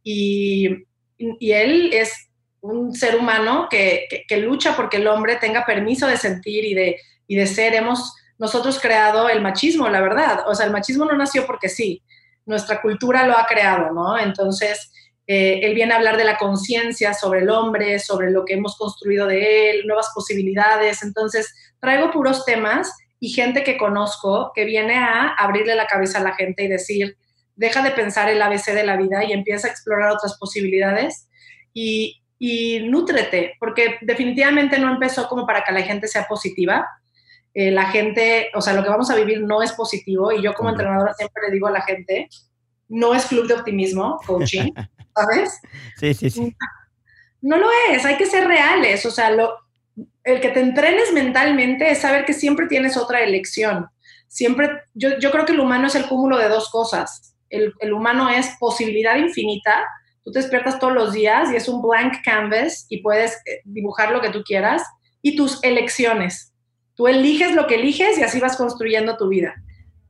[0.03, 0.69] Y,
[1.17, 2.29] y él es
[2.61, 6.73] un ser humano que, que, que, lucha porque el hombre tenga permiso de sentir y
[6.73, 6.97] de,
[7.27, 7.73] y de ser.
[7.73, 10.45] Hemos nosotros creado el machismo, la verdad.
[10.47, 12.03] O sea, el machismo no nació porque sí,
[12.45, 14.17] nuestra cultura lo ha creado, ¿no?
[14.17, 14.90] Entonces,
[15.33, 18.77] eh, él viene a hablar de la conciencia sobre el hombre, sobre lo que hemos
[18.77, 21.03] construido de él, nuevas posibilidades.
[21.03, 26.23] Entonces, traigo puros temas y gente que conozco que viene a abrirle la cabeza a
[26.23, 27.15] la gente y decir,
[27.55, 31.29] deja de pensar el ABC de la vida y empieza a explorar otras posibilidades
[31.73, 36.85] y, y nútrete, porque definitivamente no empezó como para que la gente sea positiva.
[37.53, 40.53] Eh, la gente, o sea, lo que vamos a vivir no es positivo y yo
[40.53, 42.27] como entrenadora siempre le digo a la gente,
[42.89, 44.73] no es club de optimismo, coaching,
[45.15, 45.59] ¿sabes?
[45.97, 46.55] Sí, sí, sí.
[47.41, 49.55] No lo es, hay que ser reales, o sea, lo,
[50.23, 53.87] el que te entrenes mentalmente es saber que siempre tienes otra elección.
[54.27, 57.35] Siempre, yo, yo creo que el humano es el cúmulo de dos cosas.
[57.49, 59.85] El, el, humano es posibilidad infinita.
[60.23, 64.11] Tú te despiertas todos los días y es un blank canvas y puedes eh, dibujar
[64.11, 64.83] lo que tú quieras.
[65.21, 66.53] Y tus elecciones.
[66.95, 69.55] Tú eliges lo que eliges y así vas construyendo tu vida.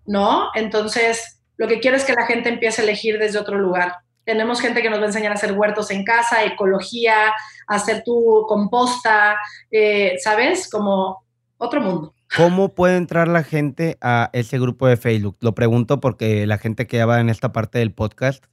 [0.05, 0.49] ¿No?
[0.55, 3.95] Entonces, lo que quiero es que la gente empiece a elegir desde otro lugar.
[4.23, 7.33] Tenemos gente que nos va a enseñar a hacer huertos en casa, ecología,
[7.67, 9.37] hacer tu composta,
[9.71, 10.69] eh, ¿sabes?
[10.69, 11.23] Como
[11.57, 12.13] otro mundo.
[12.35, 15.37] ¿Cómo puede entrar la gente a ese grupo de Facebook?
[15.41, 18.45] Lo pregunto porque la gente que ya va en esta parte del podcast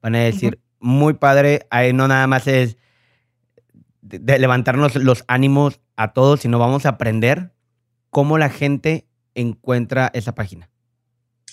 [0.00, 2.76] van a decir, muy padre, ahí no nada más es
[4.02, 7.54] de levantarnos los ánimos a todos, sino vamos a aprender
[8.10, 10.70] cómo la gente encuentra esa página.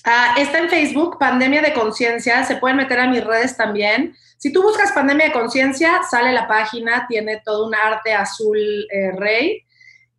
[0.04, 2.44] Ah, está en Facebook, Pandemia de Conciencia.
[2.44, 4.16] Se pueden meter a mis redes también.
[4.38, 9.12] Si tú buscas Pandemia de Conciencia, sale la página, tiene todo un arte azul eh,
[9.16, 9.64] rey.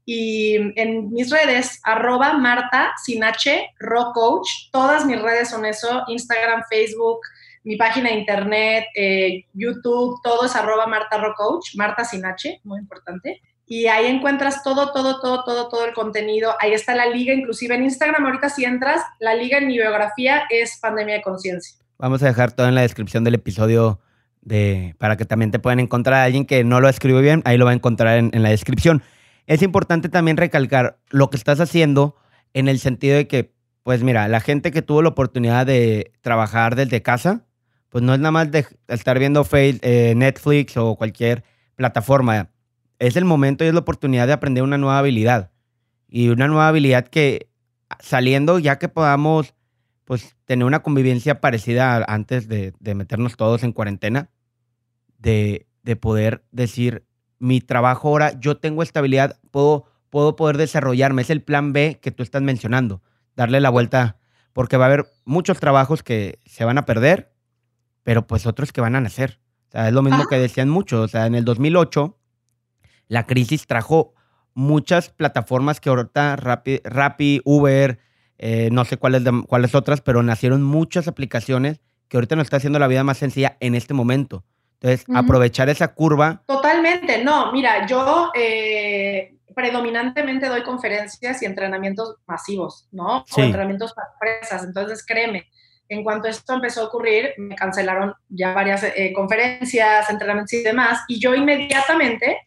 [0.05, 4.49] Y en mis redes, arroba Marta Sinache, Rock Coach.
[4.71, 7.21] Todas mis redes son eso: Instagram, Facebook,
[7.65, 12.79] mi página de internet, eh, YouTube, todo es arroba Marta Rock Coach, Marta Sinache, muy
[12.81, 16.55] importante y ahí encuentras todo, todo, todo, todo, todo el contenido.
[16.61, 20.45] Ahí está la liga, inclusive en Instagram, ahorita si entras, la liga en mi biografía
[20.51, 21.79] es Pandemia de Conciencia.
[21.99, 24.01] Vamos a dejar todo en la descripción del episodio
[24.41, 27.65] de, para que también te puedan encontrar alguien que no lo escribe bien, ahí lo
[27.65, 29.03] va a encontrar en, la descripción.
[29.47, 32.17] Es importante también recalcar lo que estás haciendo
[32.53, 36.77] en el sentido de que, pues mira, la gente que tuvo la oportunidad de trabajar
[36.77, 37.47] desde casa,
[37.89, 41.45] pues no es nada más de estar viendo eh, Netflix o cualquier
[41.77, 42.52] plataforma
[43.03, 45.51] es el momento y es la oportunidad de aprender una nueva habilidad.
[46.09, 47.51] Y una nueva habilidad que
[47.99, 49.55] saliendo, ya que podamos
[50.05, 54.31] pues tener una convivencia parecida antes de, meternos todos en cuarentena,
[55.19, 55.67] de,
[56.01, 57.05] poder decir,
[57.41, 61.23] mi trabajo ahora, yo tengo estabilidad, puedo, puedo poder desarrollarme.
[61.23, 63.03] Es el plan B que tú estás mencionando,
[63.35, 64.17] darle la vuelta,
[64.53, 67.33] porque va a haber muchos trabajos que se van a perder,
[68.05, 69.41] pero pues otros que van a nacer.
[69.71, 71.01] O sea, es lo mismo que decían muchos.
[71.01, 72.17] O sea, en el 2008
[73.13, 74.15] la crisis trajo
[74.55, 77.99] muchas plataformas que ahorita Rappi, Uber,
[78.39, 82.79] eh, no sé cuáles, cuáles otras, pero nacieron muchas aplicaciones que ahorita nos está haciendo
[82.79, 84.45] la vida más sencilla en este momento.
[84.81, 86.43] Entonces, aprovechar esa curva.
[86.47, 93.27] Totalmente, no, mira, yo eh, predominantemente doy conferencias y entrenamientos masivos, ¿no?
[93.31, 95.49] O entrenamientos para empresas, entonces créeme,
[95.91, 101.01] en cuanto esto empezó a ocurrir, me cancelaron ya varias eh, conferencias, entrenamientos y demás,
[101.09, 102.39] y yo inmediatamente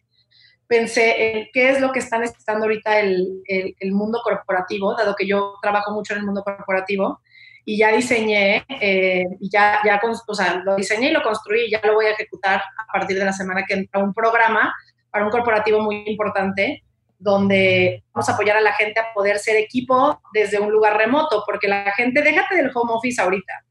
[0.68, 5.26] pensé en qué es lo que está necesitando ahorita el, el, mundo corporativo, dado que
[5.26, 7.20] yo trabajo mucho en el mundo corporativo,
[7.64, 11.80] y ya diseñé, eh, ya, ya o sea, lo diseñé y lo construí y ya
[11.82, 14.72] lo voy a ejecutar a partir de la semana que entra un programa
[15.10, 16.84] para un corporativo muy importante
[17.18, 21.42] donde vamos a apoyar a la gente a poder ser equipo desde un lugar remoto,
[21.44, 23.64] porque la gente, déjate del home office ahorita.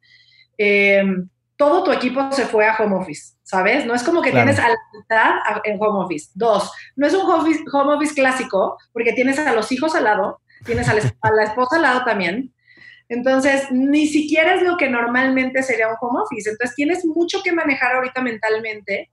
[0.58, 1.04] Eh,
[1.58, 3.86] todo tu equipo se fue a home office, ¿sabes?
[3.86, 6.32] No es como que tienes a la mitad en home office.
[6.34, 10.90] Dos, no es un home office, clásico, porque tienes a los hijos al lado, tienes
[10.90, 11.00] a la,
[11.44, 12.54] esposa al lado también.
[13.08, 16.50] Entonces, ni siquiera es lo que normalmente sería un home office.
[16.50, 19.12] Entonces, tienes mucho que manejar ahorita mentalmente.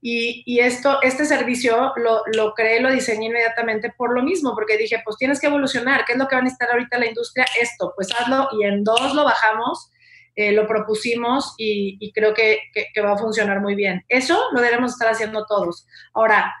[0.00, 5.00] Y, esto, este servicio lo, lo creé, lo diseñé inmediatamente por lo mismo, porque dije,
[5.04, 6.04] pues tienes que evolucionar.
[6.04, 7.46] ¿Qué es lo que va a necesitar ahorita la industria?
[7.60, 9.90] Esto, pues hazlo y en dos lo bajamos
[10.38, 12.60] eh, lo propusimos y, creo que,
[13.04, 14.04] va a funcionar muy bien.
[14.08, 15.84] Eso lo debemos estar haciendo todos.
[16.14, 16.54] Ahora,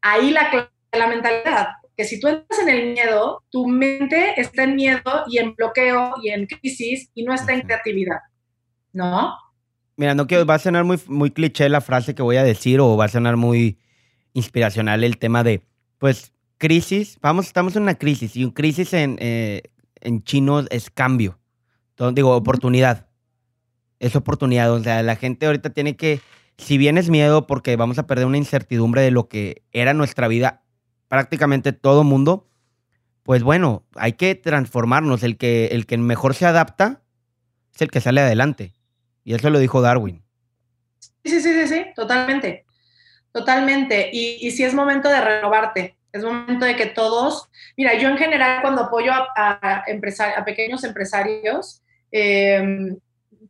[0.00, 4.76] ahí la, la mentalidad, que si tú entras en el miedo, tu mente está en
[4.76, 8.18] miedo y en bloqueo y en crisis y no está en creatividad,
[8.92, 9.34] ¿no?
[9.96, 12.78] Mira, no quiero, va a sonar muy, muy cliché la frase que voy a decir
[12.78, 13.80] o va a sonar muy
[14.34, 15.62] inspiracional el tema de,
[15.98, 19.62] pues, crisis, vamos, estamos en una crisis y un crisis en, eh,
[20.00, 21.40] en chino es cambio,
[21.90, 23.06] Entonces, digo, oportunidad
[24.00, 24.72] es oportunidad.
[24.72, 26.20] O sea, la gente ahorita tiene que,
[26.58, 30.28] si bien es miedo porque vamos a perder una incertidumbre de lo que era nuestra
[30.28, 30.62] vida,
[31.08, 32.48] prácticamente todo mundo,
[33.22, 35.22] pues bueno, hay que transformarnos.
[35.22, 37.02] El que, el que mejor se adapta
[37.74, 38.72] es el que sale adelante.
[39.24, 40.22] Y eso lo dijo Darwin.
[41.24, 42.64] Sí, sí, sí, sí, totalmente.
[43.32, 44.10] Totalmente.
[44.12, 45.96] Y, y sí es momento de renovarte.
[46.12, 50.82] Es momento de que todos, mira, yo en general cuando apoyo a, a, a pequeños
[50.84, 52.96] empresarios, eh,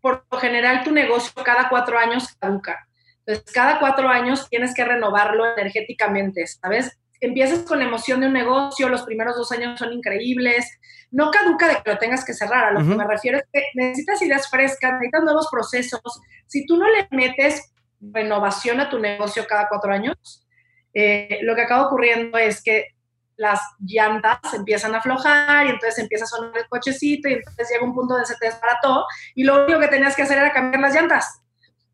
[0.06, 2.86] por lo general tu negocio cada cuatro años caduca.
[3.24, 6.96] Entonces, cada cuatro años tienes que renovarlo energéticamente, ¿sabes?
[7.20, 10.78] Empiezas con la emoción de un negocio, los primeros dos años son increíbles,
[11.10, 13.64] no caduca de que lo tengas que cerrar, a lo que me refiero es que
[13.74, 16.00] necesitas ideas frescas, necesitas nuevos procesos.
[16.46, 20.46] Si tú no le metes renovación a tu negocio cada cuatro años,
[20.94, 22.94] eh, lo que acaba ocurriendo es que
[23.36, 27.84] las llantas empiezan a aflojar y entonces empieza a sonar el cochecito y entonces llega
[27.84, 30.80] un punto donde se te desbarató y lo único que tenías que hacer era cambiar
[30.80, 31.42] las llantas,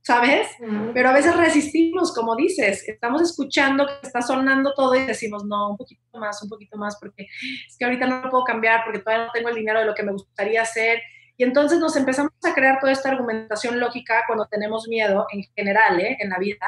[0.02, 0.48] ¿sabes?
[0.94, 5.70] Pero a veces resistimos, como dices, estamos escuchando que está sonando todo y decimos, no,
[5.70, 7.26] un poquito más, un poquito más, porque
[7.68, 9.94] es que ahorita no lo puedo cambiar porque todavía no tengo el dinero de lo
[9.94, 11.00] que me gustaría hacer.
[11.36, 15.98] Y entonces nos empezamos a crear toda esta argumentación lógica cuando tenemos miedo en general,
[15.98, 16.16] ¿eh?
[16.20, 16.66] en la vida,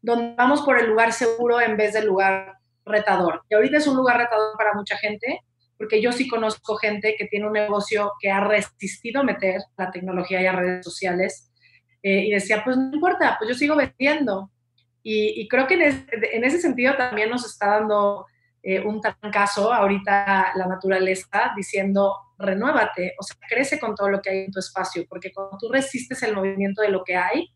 [0.00, 2.59] donde vamos por el lugar seguro en vez del lugar
[2.90, 3.42] retador.
[3.48, 5.40] Y ahorita es un lugar retador para mucha gente,
[5.78, 10.40] porque yo sí conozco gente que tiene un negocio que ha resistido meter la tecnología
[10.40, 11.50] y las redes sociales
[12.02, 14.50] eh, y decía, pues no importa, pues yo sigo vendiendo.
[15.02, 18.26] Y, creo que en, ese sentido también nos está dando
[18.62, 19.00] eh, un
[19.32, 24.50] caso ahorita la naturaleza diciendo, renuévate, o sea, crece con todo lo que hay en
[24.50, 27.48] tu espacio, porque cuando tú resistes el movimiento de lo que hay,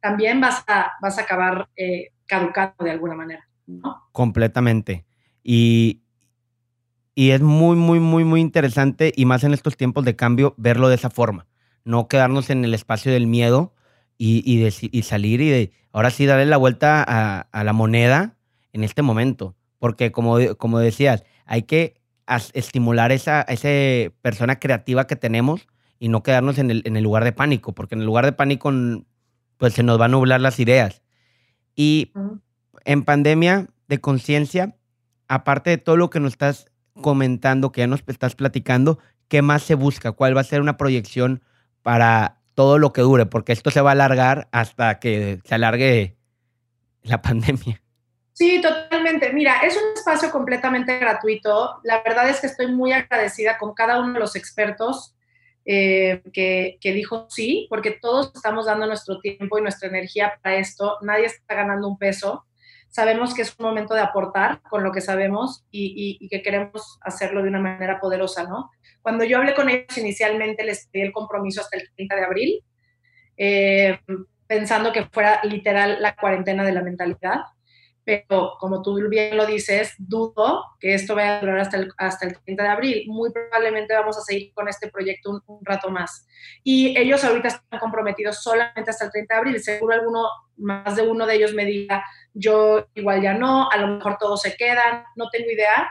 [0.00, 3.48] también vas a, vas a acabar eh, caducando de alguna manera.
[4.12, 5.04] Completamente.
[5.42, 6.02] Y,
[7.14, 10.88] y es muy, muy, muy, muy interesante y más en estos tiempos de cambio verlo
[10.88, 11.46] de esa forma.
[11.84, 13.74] No quedarnos en el espacio del miedo
[14.16, 18.36] y, y, salir y de, ahora sí darle la vuelta a, la moneda
[18.72, 19.56] en este momento.
[19.78, 22.00] Porque como, como decías, hay que
[22.54, 25.66] estimular esa, esa persona creativa que tenemos
[25.98, 28.32] y no quedarnos en el, en el lugar de pánico, porque en el lugar de
[28.32, 28.72] pánico
[29.56, 31.02] pues se nos van a nublar las ideas.
[31.74, 32.12] Y
[32.84, 34.76] en pandemia de conciencia,
[35.28, 36.66] aparte de todo lo que nos estás
[37.00, 40.12] comentando, que ya nos estás platicando, ¿qué más se busca?
[40.12, 41.42] ¿Cuál va a ser una proyección
[41.82, 43.26] para todo lo que dure?
[43.26, 46.16] Porque esto se va a alargar hasta que se alargue
[47.02, 47.82] la pandemia.
[48.34, 49.32] Sí, totalmente.
[49.32, 51.80] Mira, es un espacio completamente gratuito.
[51.84, 55.14] La verdad es que estoy muy agradecida con cada uno de los expertos
[55.64, 60.56] eh, que, que, dijo sí, porque todos estamos dando nuestro tiempo y nuestra energía para
[60.56, 60.98] esto.
[61.02, 62.46] Nadie está ganando un peso
[62.92, 67.42] sabemos que es un momento de aportar con lo que sabemos y, que queremos hacerlo
[67.42, 68.70] de una manera poderosa, ¿no?
[69.00, 72.64] Cuando yo hablé con ellos inicialmente, les pedí el compromiso hasta el 30 de abril,
[73.38, 73.98] eh,
[74.46, 77.40] pensando que fuera literal la cuarentena de la mentalidad
[78.04, 82.26] pero como tú bien lo dices, dudo que esto vaya a durar hasta el, hasta
[82.26, 83.04] el 30 de abril.
[83.06, 86.26] Muy probablemente vamos a seguir con este proyecto un, rato más.
[86.64, 89.62] Y ellos ahorita están comprometidos solamente hasta el 30 de abril.
[89.62, 90.24] Seguro alguno,
[90.56, 94.42] más de uno de ellos me diga, yo igual ya no, a lo mejor todos
[94.42, 95.88] se quedan, no tengo idea,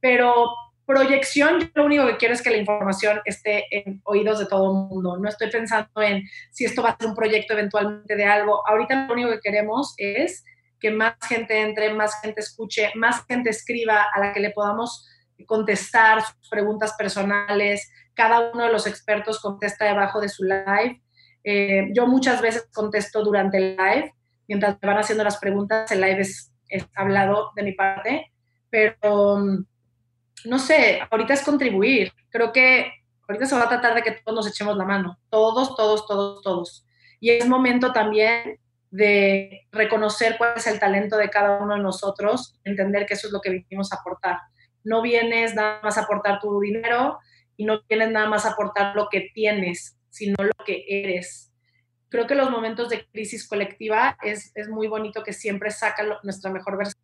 [0.00, 0.50] pero
[0.86, 4.70] proyección, yo lo único que quiero es que la información esté en oídos de todo
[4.70, 5.18] el mundo.
[5.18, 8.66] No estoy pensando en si esto va a ser un proyecto eventualmente de algo.
[8.66, 10.44] Ahorita lo único que queremos es
[10.80, 15.06] que más gente entre, más gente escuche, más gente escriba a la que le podamos
[15.46, 17.90] contestar sus preguntas personales.
[18.14, 21.02] Cada uno de los expertos contesta debajo de su live.
[21.44, 24.12] Eh, yo muchas veces contesto durante el live,
[24.46, 26.52] mientras me van haciendo las preguntas, el live es,
[26.94, 28.32] hablado de mi parte,
[28.68, 29.64] pero mm,
[30.44, 32.12] no sé, ahorita es contribuir.
[32.30, 32.92] Creo que
[33.28, 36.42] ahorita se va a tratar de que todos nos echemos la mano, todos, todos, todos,
[36.42, 36.84] todos.
[37.20, 38.60] Y es momento también
[38.90, 43.32] de reconocer cuál es el talento de cada uno de nosotros, entender que eso es
[43.32, 44.38] lo que vinimos a aportar.
[44.84, 47.18] No vienes nada más a aportar tu dinero
[47.56, 51.52] y no vienes nada más a aportar lo que tienes, sino lo que eres.
[52.08, 56.78] Creo que los momentos de crisis colectiva es, muy bonito que siempre saca nuestra mejor
[56.78, 57.02] versión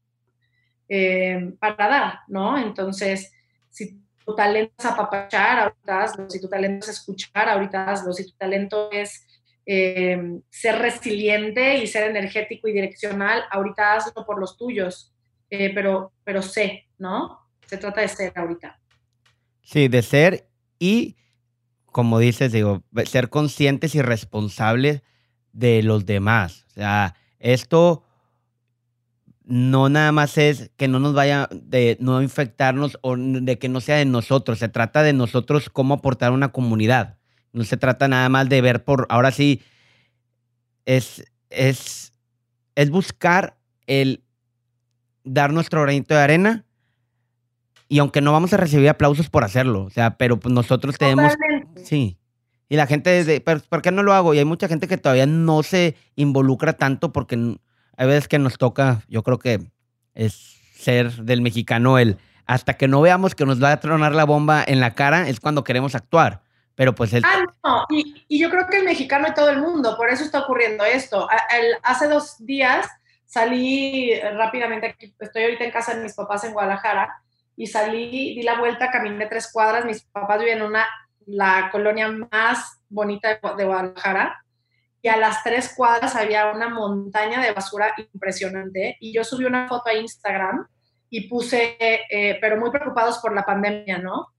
[0.89, 2.57] eh, para dar, ¿no?
[2.57, 3.33] Entonces,
[3.69, 6.31] si tu talento es apapachar, ahorita hazlo.
[6.31, 8.13] Si tu talento es escuchar, ahorita hazlo.
[8.13, 9.27] Si tu talento es
[9.67, 15.15] eh, ser resiliente y ser energético y direccional, ahorita hazlo por los tuyos,
[15.51, 17.41] eh, pero, pero sé, ¿no?
[17.67, 18.79] Se trata de ser ahorita.
[19.63, 20.49] Sí, de ser
[20.79, 21.17] y,
[21.87, 25.03] como dices, digo, ser conscientes y responsables
[25.53, 26.67] de los demás.
[26.69, 28.05] O sea, esto
[29.45, 33.81] no nada más es que no nos vaya de no infectarnos o de que no
[33.81, 37.19] sea de nosotros, se trata de nosotros cómo aportar a una comunidad.
[37.55, 39.63] No se trata nada más de ver por, ahora sí,
[40.85, 42.13] es, es,
[42.75, 44.23] es buscar el
[45.25, 46.65] dar nuestro granito de arena
[47.89, 51.33] y aunque no vamos a recibir aplausos por hacerlo, o sea, pero pues nosotros tenemos...
[51.83, 52.19] Sí.
[52.69, 54.35] Y la gente dice, ¿por qué no lo hago?
[54.35, 57.57] Y hay mucha gente que todavía no se involucra tanto porque
[57.97, 59.61] hay veces que nos toca, yo creo que
[60.15, 64.25] es ser del mexicano el, hasta que no veamos que nos va a tronar la
[64.25, 66.43] bomba en la cara, es cuando queremos actuar.
[66.75, 67.23] Pero pues el...
[67.25, 70.41] Ah, no, y, yo creo que el mexicano y todo el mundo, por eso está
[70.41, 71.29] ocurriendo esto.
[71.83, 72.89] hace dos días
[73.25, 77.15] salí rápidamente, aquí, estoy ahorita en casa de mis papás en Guadalajara,
[77.57, 80.87] y salí, di la vuelta, caminé tres cuadras, mis papás viven en una,
[81.27, 84.45] la colonia más bonita de Guadalajara,
[85.03, 89.69] y a las tres cuadras había una montaña de basura impresionante, y yo subí una
[89.69, 90.67] foto a Instagram
[91.11, 94.34] y puse, eh, pero muy preocupados por la pandemia, ¿no?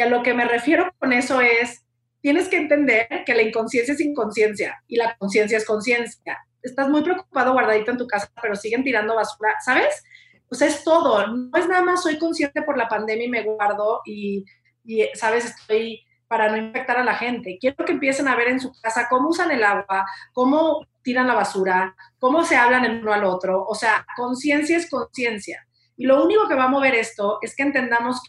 [0.00, 1.84] Y a lo que me refiero con eso es,
[2.22, 6.38] tienes que entender que la inconsciencia es inconsciencia y la conciencia es conciencia.
[6.62, 10.02] Estás muy preocupado guardadito en tu casa, pero siguen tirando basura, ¿sabes?
[10.48, 14.00] Pues es todo, no es nada más soy consciente por la pandemia y me guardo
[14.06, 14.46] y,
[14.86, 15.44] y ¿sabes?
[15.44, 17.58] Estoy para no infectar a la gente.
[17.60, 21.34] Quiero que empiecen a ver en su casa cómo usan el agua, cómo tiran la
[21.34, 23.66] basura, cómo se hablan el uno al otro.
[23.66, 25.66] O sea, conciencia es conciencia.
[25.98, 28.22] Y lo único que va a mover esto es que entendamos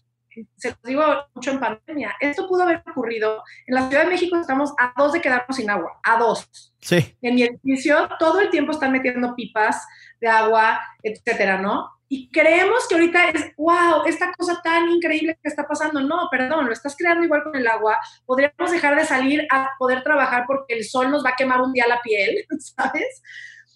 [0.55, 1.03] se los digo
[1.33, 3.43] mucho en pandemia, esto pudo haber ocurrido.
[3.67, 6.73] En la Ciudad de México estamos a dos de quedarnos sin agua, a dos.
[6.79, 7.17] Sí.
[7.21, 9.85] En mi edificio todo el tiempo están metiendo pipas
[10.19, 11.89] de agua, etcétera, ¿no?
[12.13, 16.01] Y creemos que ahorita es, wow, esta cosa tan increíble que está pasando.
[16.01, 17.97] No, perdón, lo estás creando igual con el agua.
[18.25, 21.71] Podríamos dejar de salir a poder trabajar porque el sol nos va a quemar un
[21.71, 23.21] día la piel, ¿sabes?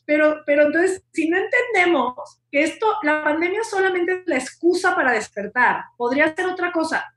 [0.05, 2.15] Pero, pero entonces, si no entendemos
[2.51, 7.11] que esto, la pandemia solamente es la excusa para despertar, podría ser otra cosa.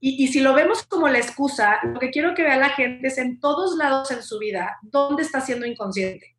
[0.00, 3.08] Y, y, si lo vemos como la excusa, lo que quiero que vea la gente
[3.08, 6.36] es en todos lados en su vida, ¿dónde está siendo inconsciente?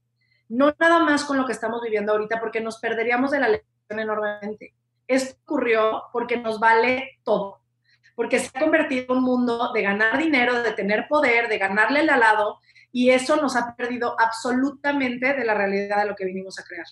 [0.49, 3.99] No nada más con lo que estamos viviendo ahorita, porque nos perderíamos de la lección
[3.99, 4.75] enormemente.
[5.07, 7.61] Esto ocurrió porque nos vale todo,
[8.15, 11.99] porque se ha convertido en un mundo de ganar dinero, de tener poder, de ganarle
[12.01, 12.59] al lado,
[12.95, 16.85] y eso nos ha perdido absolutamente de la realidad de lo que vinimos a crear.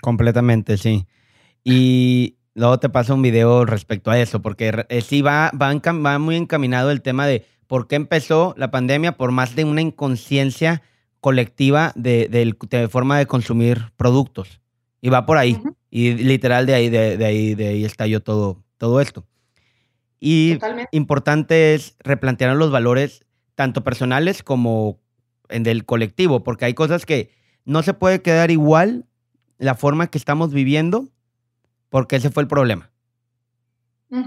[0.00, 1.06] Completamente, sí.
[1.62, 6.36] Y luego te paso un video respecto a eso, porque eh, sí va, va, muy
[6.36, 10.80] encaminado el tema de por qué empezó la pandemia por más de una inconsciencia
[11.20, 14.62] colectiva de, de, forma de consumir productos.
[15.02, 15.60] Y va por ahí.
[15.90, 19.26] Y literal de ahí, de, ahí, de ahí estalló todo, todo esto.
[20.18, 20.58] Y
[20.92, 23.23] importante es replantear los valores
[23.54, 25.00] tanto personales como
[25.48, 27.30] en del colectivo, porque hay cosas que
[27.64, 29.06] no se puede quedar igual
[29.58, 31.08] la forma que estamos viviendo,
[31.88, 32.90] porque ese fue el problema.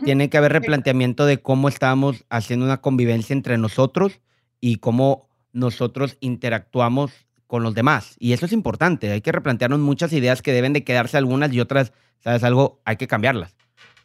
[0.03, 4.19] Tiene que haber replanteamiento de cómo estamos haciendo una convivencia entre nosotros
[4.59, 7.13] y cómo nosotros interactuamos
[7.47, 8.17] con los demás.
[8.19, 9.09] Y eso es importante.
[9.09, 12.43] Hay que replantearnos muchas ideas que deben de quedarse algunas y otras, ¿sabes?
[12.43, 13.55] Algo, hay que cambiarlas.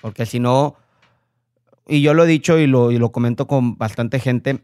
[0.01, 0.77] Porque si no,
[1.89, 4.63] y yo lo he dicho y lo, y lo comento con bastante gente,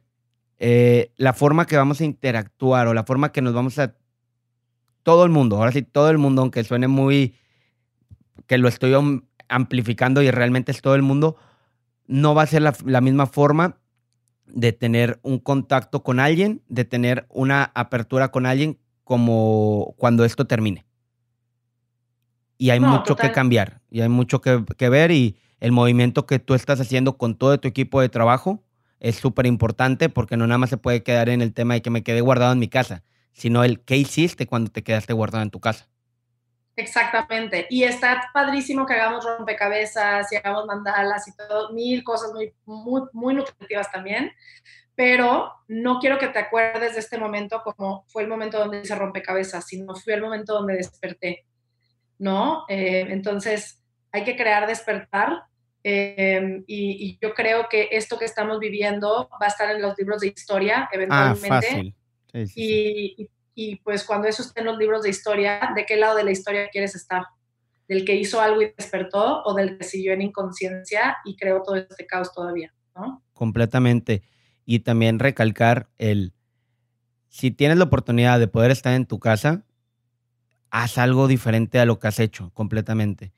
[0.59, 3.95] eh, la forma que vamos a interactuar o la forma que nos vamos a...
[5.03, 7.35] Todo el mundo, ahora sí, todo el mundo, aunque suene muy...
[8.47, 8.93] que lo estoy
[9.49, 11.37] amplificando y realmente es todo el mundo,
[12.07, 13.79] no va a ser la, misma forma
[14.47, 20.47] de tener un contacto con alguien, de tener una apertura con alguien como cuando esto
[20.47, 20.85] termine.
[22.59, 26.41] Y hay mucho que cambiar, y hay mucho que, que, ver, y el movimiento que
[26.41, 28.65] tú estás haciendo con todo tu equipo de trabajo
[29.01, 31.91] es súper importante porque no nada más se puede quedar en el tema de que
[31.91, 35.51] me quedé guardado en mi casa, sino el qué hiciste cuando te quedaste guardado en
[35.51, 35.89] tu casa.
[36.79, 37.67] Exactamente.
[37.71, 43.03] Y está padrísimo que hagamos rompecabezas y hagamos mandalas y todo, mil cosas muy, muy,
[43.13, 44.31] muy nutritivas también.
[44.95, 48.95] Pero no quiero que te acuerdes de este momento como fue el momento donde hice
[48.95, 51.47] rompecabezas, sino fue el momento donde desperté,
[52.19, 52.65] ¿no?
[52.69, 53.83] Eh, entonces,
[54.13, 55.45] hay que crear despertar
[55.91, 60.21] Em, y, yo creo que esto que estamos viviendo va a estar en los libros
[60.21, 61.95] de historia ah, eventualmente.
[62.55, 66.25] y, y, pues cuando eso esté en los libros de historia, ¿de qué lado de
[66.25, 67.25] la historia quieres estar?
[67.89, 71.77] ¿Del que hizo algo y despertó o del que siguió en inconsciencia y creó todo
[71.77, 72.75] este caos todavía?
[72.95, 73.23] ¿no?
[73.33, 74.23] Completamente.
[74.67, 76.35] Y también recalcar el,
[77.31, 79.65] si tienes la oportunidad de poder estar en tu casa,
[80.71, 83.33] haz algo diferente a lo que has hecho completamente.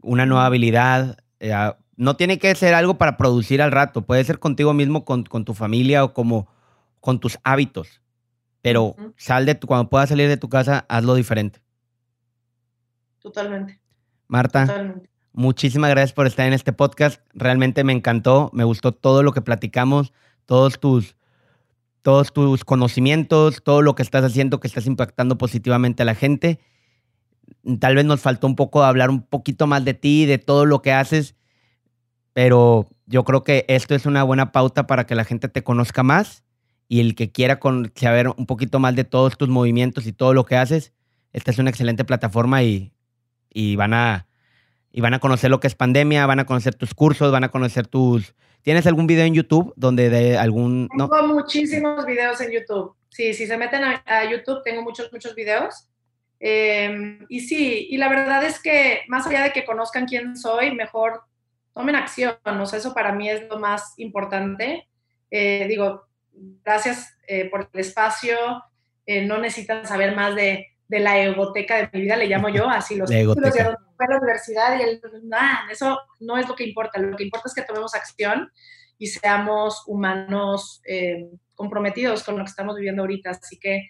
[0.00, 1.52] Una nueva habilidad, eh,
[1.98, 5.52] no tiene que ser algo para producir al rato, puede ser contigo mismo, con, tu
[5.52, 6.48] familia o como
[7.00, 8.00] con tus hábitos.
[8.62, 11.60] Pero sal de tu, cuando puedas salir de tu casa, hazlo diferente.
[13.18, 13.80] Totalmente.
[14.28, 14.94] Marta,
[15.32, 17.20] muchísimas gracias por estar en este podcast.
[17.34, 20.12] Realmente me encantó, me gustó todo lo que platicamos,
[20.46, 21.16] todos tus,
[22.02, 26.60] todos tus conocimientos, todo lo que estás haciendo, que estás impactando positivamente a la gente.
[27.80, 30.80] Tal vez nos faltó un poco hablar un poquito más de ti, de todo lo
[30.80, 31.34] que haces
[32.38, 36.04] pero yo creo que esto es una buena pauta para que la gente te conozca
[36.04, 36.44] más
[36.86, 37.58] y el que quiera
[37.96, 40.92] saber un poquito más de todos tus movimientos y todo lo que haces,
[41.32, 42.92] esta es una excelente plataforma y,
[43.74, 44.28] van a
[44.92, 47.48] y van a conocer lo que es pandemia, van a conocer tus cursos, van a
[47.48, 48.36] conocer tus...
[48.62, 50.88] ¿Tienes algún video en YouTube donde de algún...
[50.96, 52.94] Tengo muchísimos videos en YouTube.
[53.08, 55.88] Sí, si se meten a, YouTube, tengo muchos, muchos videos.
[56.38, 60.72] Em, y sí, y la verdad es que más allá de que conozcan quién soy,
[60.72, 61.22] mejor
[61.78, 62.36] tomen acción.
[62.44, 64.88] O sea, eso para mí es lo más importante.
[65.30, 66.08] Eh, digo,
[66.64, 68.36] gracias eh, por el espacio.
[69.06, 72.68] Eh, no necesitan saber más de, de, la egoteca de mi vida, le llamo yo,
[72.68, 75.00] así los títulos de la universidad y el,
[75.70, 77.00] eso no es lo que importa.
[77.00, 78.50] Lo que importa es que tomemos acción
[78.98, 80.82] y seamos humanos
[81.54, 83.30] comprometidos con lo que estamos viviendo ahorita.
[83.30, 83.88] Así que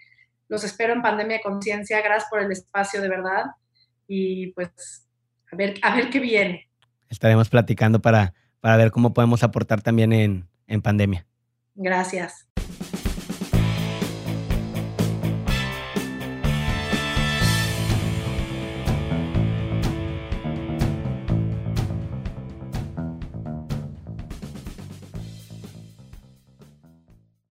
[0.49, 2.03] los espero en Pandemia de Conciencia.
[2.03, 3.47] Gracias por el espacio, de verdad.
[4.07, 5.09] Y pues
[5.51, 6.68] a ver, a ver qué viene.
[7.09, 11.27] Estaremos platicando para, para ver cómo podemos aportar también en, en pandemia.
[11.75, 12.49] Gracias.